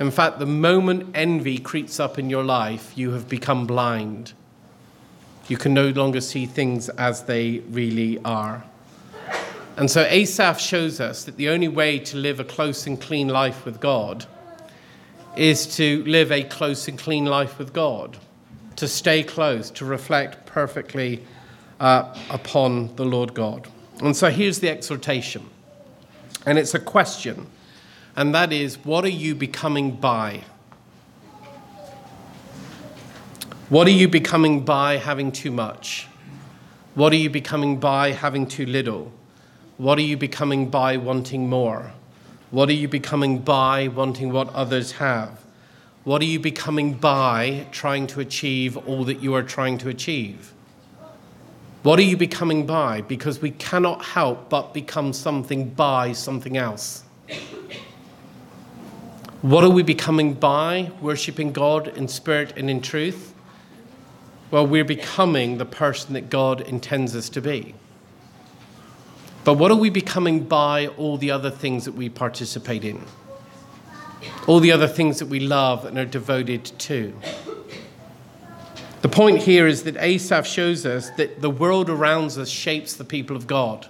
In 0.00 0.10
fact, 0.10 0.40
the 0.40 0.46
moment 0.46 1.12
envy 1.14 1.58
creeps 1.58 2.00
up 2.00 2.18
in 2.18 2.28
your 2.28 2.42
life, 2.42 2.98
you 2.98 3.12
have 3.12 3.28
become 3.28 3.68
blind. 3.68 4.32
You 5.46 5.56
can 5.56 5.72
no 5.72 5.90
longer 5.90 6.20
see 6.20 6.46
things 6.46 6.88
as 6.88 7.22
they 7.22 7.60
really 7.70 8.18
are. 8.24 8.64
And 9.76 9.88
so 9.88 10.08
Asaph 10.10 10.58
shows 10.58 10.98
us 10.98 11.22
that 11.22 11.36
the 11.36 11.48
only 11.50 11.68
way 11.68 12.00
to 12.00 12.16
live 12.16 12.40
a 12.40 12.44
close 12.44 12.88
and 12.88 13.00
clean 13.00 13.28
life 13.28 13.64
with 13.64 13.78
God 13.78 14.26
is 15.36 15.76
to 15.76 16.04
live 16.04 16.32
a 16.32 16.42
close 16.42 16.88
and 16.88 16.98
clean 16.98 17.24
life 17.24 17.58
with 17.58 17.72
God, 17.72 18.16
to 18.76 18.88
stay 18.88 19.22
close, 19.22 19.70
to 19.72 19.84
reflect 19.84 20.46
perfectly 20.46 21.24
uh, 21.78 22.14
upon 22.30 22.94
the 22.96 23.04
Lord 23.04 23.34
God. 23.34 23.68
And 24.02 24.16
so 24.16 24.30
here's 24.30 24.58
the 24.60 24.70
exhortation, 24.70 25.48
and 26.46 26.58
it's 26.58 26.74
a 26.74 26.80
question 26.80 27.46
and 28.16 28.34
that 28.34 28.52
is 28.52 28.76
what 28.84 29.04
are 29.04 29.08
you 29.08 29.34
becoming 29.34 29.92
by? 29.92 30.44
What 33.68 33.86
are 33.86 33.92
you 33.92 34.08
becoming 34.08 34.64
by 34.64 34.96
having 34.96 35.30
too 35.30 35.50
much? 35.50 36.08
What 36.94 37.12
are 37.12 37.16
you 37.16 37.30
becoming 37.30 37.78
by 37.78 38.10
having 38.10 38.46
too 38.46 38.66
little? 38.66 39.12
What 39.78 39.96
are 39.98 40.02
you 40.02 40.16
becoming 40.16 40.68
by 40.68 40.96
wanting 40.96 41.48
more? 41.48 41.92
What 42.50 42.68
are 42.68 42.74
you 42.74 42.88
becoming 42.88 43.38
by 43.38 43.86
wanting 43.88 44.32
what 44.32 44.52
others 44.54 44.92
have? 44.92 45.44
What 46.02 46.20
are 46.20 46.26
you 46.26 46.40
becoming 46.40 46.94
by 46.94 47.66
trying 47.70 48.08
to 48.08 48.20
achieve 48.20 48.76
all 48.76 49.04
that 49.04 49.22
you 49.22 49.34
are 49.34 49.42
trying 49.42 49.78
to 49.78 49.88
achieve? 49.88 50.52
What 51.82 51.98
are 51.98 52.02
you 52.02 52.16
becoming 52.16 52.66
by? 52.66 53.02
Because 53.02 53.40
we 53.40 53.52
cannot 53.52 54.04
help 54.04 54.50
but 54.50 54.74
become 54.74 55.12
something 55.12 55.70
by 55.70 56.12
something 56.12 56.56
else. 56.56 57.04
What 59.42 59.62
are 59.62 59.70
we 59.70 59.82
becoming 59.82 60.34
by 60.34 60.90
worshiping 61.00 61.52
God 61.52 61.88
in 61.88 62.08
spirit 62.08 62.52
and 62.56 62.68
in 62.68 62.82
truth? 62.82 63.32
Well, 64.50 64.66
we're 64.66 64.84
becoming 64.84 65.58
the 65.58 65.64
person 65.64 66.14
that 66.14 66.28
God 66.28 66.62
intends 66.62 67.14
us 67.14 67.28
to 67.30 67.40
be. 67.40 67.74
But 69.50 69.58
what 69.58 69.72
are 69.72 69.76
we 69.76 69.90
becoming 69.90 70.44
by 70.44 70.86
all 70.86 71.16
the 71.16 71.32
other 71.32 71.50
things 71.50 71.84
that 71.84 71.96
we 71.96 72.08
participate 72.08 72.84
in? 72.84 73.04
All 74.46 74.60
the 74.60 74.70
other 74.70 74.86
things 74.86 75.18
that 75.18 75.26
we 75.26 75.40
love 75.40 75.84
and 75.84 75.98
are 75.98 76.04
devoted 76.04 76.66
to? 76.66 77.12
The 79.02 79.08
point 79.08 79.38
here 79.38 79.66
is 79.66 79.82
that 79.82 79.96
Asaph 79.96 80.46
shows 80.46 80.86
us 80.86 81.10
that 81.16 81.40
the 81.40 81.50
world 81.50 81.90
around 81.90 82.38
us 82.38 82.48
shapes 82.48 82.94
the 82.94 83.02
people 83.02 83.34
of 83.34 83.48
God 83.48 83.88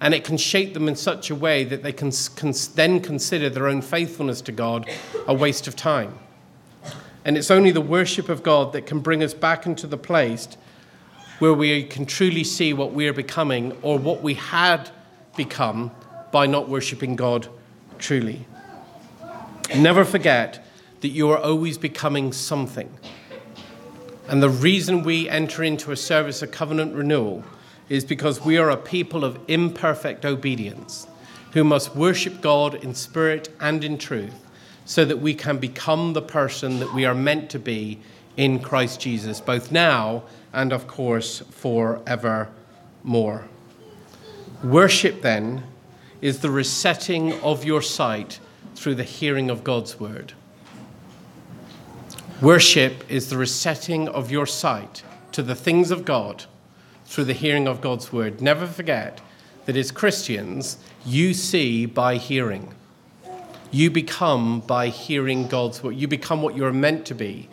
and 0.00 0.14
it 0.14 0.22
can 0.22 0.36
shape 0.36 0.74
them 0.74 0.86
in 0.86 0.94
such 0.94 1.28
a 1.28 1.34
way 1.34 1.64
that 1.64 1.82
they 1.82 1.92
can, 1.92 2.12
can 2.36 2.54
then 2.76 3.00
consider 3.00 3.50
their 3.50 3.66
own 3.66 3.82
faithfulness 3.82 4.40
to 4.42 4.52
God 4.52 4.88
a 5.26 5.34
waste 5.34 5.66
of 5.66 5.74
time. 5.74 6.16
And 7.24 7.36
it's 7.36 7.50
only 7.50 7.72
the 7.72 7.80
worship 7.80 8.28
of 8.28 8.44
God 8.44 8.72
that 8.74 8.86
can 8.86 9.00
bring 9.00 9.24
us 9.24 9.34
back 9.34 9.66
into 9.66 9.88
the 9.88 9.98
place 9.98 10.46
where 11.38 11.54
we 11.54 11.84
can 11.84 12.06
truly 12.06 12.44
see 12.44 12.72
what 12.72 12.92
we 12.92 13.08
are 13.08 13.12
becoming 13.12 13.76
or 13.82 13.98
what 13.98 14.22
we 14.22 14.34
had 14.34 14.90
become 15.36 15.90
by 16.30 16.46
not 16.46 16.68
worshiping 16.68 17.16
God 17.16 17.48
truly. 17.98 18.46
Never 19.76 20.04
forget 20.04 20.64
that 21.00 21.08
you 21.08 21.30
are 21.30 21.38
always 21.38 21.78
becoming 21.78 22.32
something. 22.32 22.90
And 24.28 24.42
the 24.42 24.50
reason 24.50 25.02
we 25.02 25.28
enter 25.28 25.62
into 25.62 25.92
a 25.92 25.96
service 25.96 26.42
of 26.42 26.50
covenant 26.50 26.94
renewal 26.94 27.44
is 27.88 28.04
because 28.04 28.44
we 28.44 28.56
are 28.56 28.70
a 28.70 28.76
people 28.76 29.24
of 29.24 29.38
imperfect 29.48 30.24
obedience 30.24 31.06
who 31.52 31.62
must 31.62 31.94
worship 31.94 32.40
God 32.40 32.74
in 32.82 32.94
spirit 32.94 33.48
and 33.60 33.84
in 33.84 33.98
truth 33.98 34.34
so 34.86 35.04
that 35.04 35.18
we 35.18 35.34
can 35.34 35.58
become 35.58 36.12
the 36.12 36.22
person 36.22 36.80
that 36.80 36.92
we 36.94 37.04
are 37.04 37.14
meant 37.14 37.50
to 37.50 37.58
be 37.58 38.00
in 38.36 38.58
Christ 38.60 39.00
Jesus, 39.00 39.40
both 39.40 39.70
now 39.70 40.24
and, 40.52 40.72
of 40.72 40.86
course, 40.86 41.40
forevermore. 41.50 42.48
Worship, 44.62 45.22
then, 45.22 45.64
is 46.20 46.40
the 46.40 46.50
resetting 46.50 47.32
of 47.40 47.64
your 47.64 47.82
sight 47.82 48.40
through 48.74 48.94
the 48.94 49.04
hearing 49.04 49.50
of 49.50 49.62
God's 49.62 50.00
word. 50.00 50.32
Worship 52.40 53.04
is 53.08 53.30
the 53.30 53.36
resetting 53.36 54.08
of 54.08 54.30
your 54.30 54.46
sight 54.46 55.02
to 55.32 55.42
the 55.42 55.54
things 55.54 55.90
of 55.90 56.04
God 56.04 56.44
through 57.06 57.24
the 57.24 57.32
hearing 57.32 57.68
of 57.68 57.80
God's 57.80 58.12
word. 58.12 58.40
Never 58.40 58.66
forget 58.66 59.20
that 59.66 59.76
as 59.76 59.90
Christians, 59.90 60.78
you 61.06 61.34
see 61.34 61.86
by 61.86 62.16
hearing. 62.16 62.74
You 63.70 63.90
become 63.90 64.60
by 64.60 64.88
hearing 64.88 65.48
God's 65.48 65.82
word. 65.82 65.96
You 65.96 66.08
become 66.08 66.42
what 66.42 66.56
you're 66.56 66.72
meant 66.72 67.06
to 67.06 67.14
be 67.14 67.48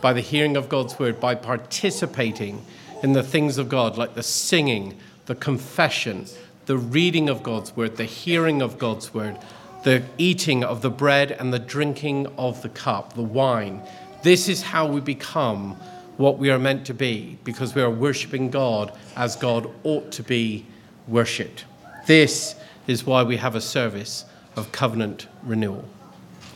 by 0.00 0.12
the 0.12 0.20
hearing 0.20 0.56
of 0.56 0.68
God's 0.68 0.98
word, 0.98 1.20
by 1.20 1.34
participating 1.34 2.64
in 3.02 3.12
the 3.12 3.22
things 3.22 3.58
of 3.58 3.68
God, 3.68 3.96
like 3.96 4.14
the 4.14 4.22
singing, 4.22 4.98
the 5.26 5.34
confession, 5.34 6.26
the 6.66 6.76
reading 6.76 7.28
of 7.28 7.42
God's 7.42 7.76
word, 7.76 7.96
the 7.96 8.04
hearing 8.04 8.62
of 8.62 8.78
God's 8.78 9.12
word, 9.14 9.36
the 9.84 10.02
eating 10.18 10.64
of 10.64 10.82
the 10.82 10.90
bread 10.90 11.32
and 11.32 11.52
the 11.52 11.58
drinking 11.58 12.26
of 12.36 12.62
the 12.62 12.68
cup, 12.68 13.14
the 13.14 13.22
wine. 13.22 13.82
This 14.22 14.48
is 14.48 14.62
how 14.62 14.86
we 14.86 15.00
become 15.00 15.76
what 16.16 16.38
we 16.38 16.50
are 16.50 16.58
meant 16.58 16.84
to 16.86 16.94
be 16.94 17.38
because 17.44 17.74
we 17.74 17.82
are 17.82 17.90
worshiping 17.90 18.50
God 18.50 18.92
as 19.16 19.36
God 19.36 19.70
ought 19.84 20.10
to 20.12 20.22
be 20.22 20.66
worshipped. 21.06 21.64
This 22.06 22.56
is 22.86 23.06
why 23.06 23.22
we 23.22 23.36
have 23.36 23.54
a 23.54 23.60
service 23.60 24.24
of 24.56 24.72
covenant 24.72 25.28
renewal. 25.44 25.84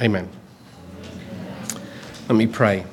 Amen. 0.00 0.28
Let 2.28 2.36
me 2.36 2.46
pray. 2.46 2.84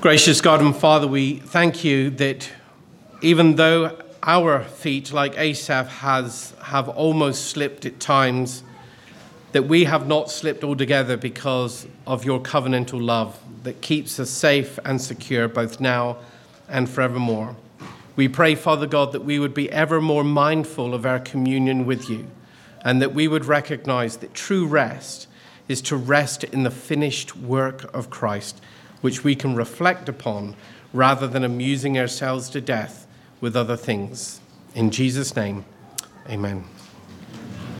Gracious 0.00 0.40
God 0.40 0.62
and 0.62 0.74
Father, 0.74 1.06
we 1.06 1.40
thank 1.40 1.84
you 1.84 2.08
that 2.08 2.50
even 3.20 3.56
though 3.56 4.00
our 4.22 4.64
feet, 4.64 5.12
like 5.12 5.36
Asaph, 5.36 5.88
has, 5.88 6.54
have 6.62 6.88
almost 6.88 7.48
slipped 7.50 7.84
at 7.84 8.00
times, 8.00 8.62
that 9.52 9.64
we 9.64 9.84
have 9.84 10.08
not 10.08 10.30
slipped 10.30 10.64
altogether 10.64 11.18
because 11.18 11.86
of 12.06 12.24
your 12.24 12.40
covenantal 12.40 12.98
love 13.02 13.38
that 13.62 13.82
keeps 13.82 14.18
us 14.18 14.30
safe 14.30 14.78
and 14.86 15.02
secure 15.02 15.48
both 15.48 15.80
now 15.80 16.16
and 16.66 16.88
forevermore. 16.88 17.54
We 18.16 18.26
pray, 18.26 18.54
Father 18.54 18.86
God, 18.86 19.12
that 19.12 19.26
we 19.26 19.38
would 19.38 19.52
be 19.52 19.70
ever 19.70 20.00
more 20.00 20.24
mindful 20.24 20.94
of 20.94 21.04
our 21.04 21.20
communion 21.20 21.84
with 21.84 22.08
you 22.08 22.26
and 22.80 23.02
that 23.02 23.12
we 23.12 23.28
would 23.28 23.44
recognize 23.44 24.16
that 24.16 24.32
true 24.32 24.66
rest 24.66 25.26
is 25.68 25.82
to 25.82 25.96
rest 25.96 26.42
in 26.42 26.62
the 26.62 26.70
finished 26.70 27.36
work 27.36 27.94
of 27.94 28.08
Christ, 28.08 28.62
which 29.00 29.24
we 29.24 29.34
can 29.34 29.54
reflect 29.54 30.08
upon 30.08 30.54
rather 30.92 31.26
than 31.26 31.44
amusing 31.44 31.98
ourselves 31.98 32.50
to 32.50 32.60
death 32.60 33.06
with 33.40 33.56
other 33.56 33.76
things. 33.76 34.40
In 34.74 34.90
Jesus' 34.90 35.34
name, 35.34 35.64
amen. 36.28 36.64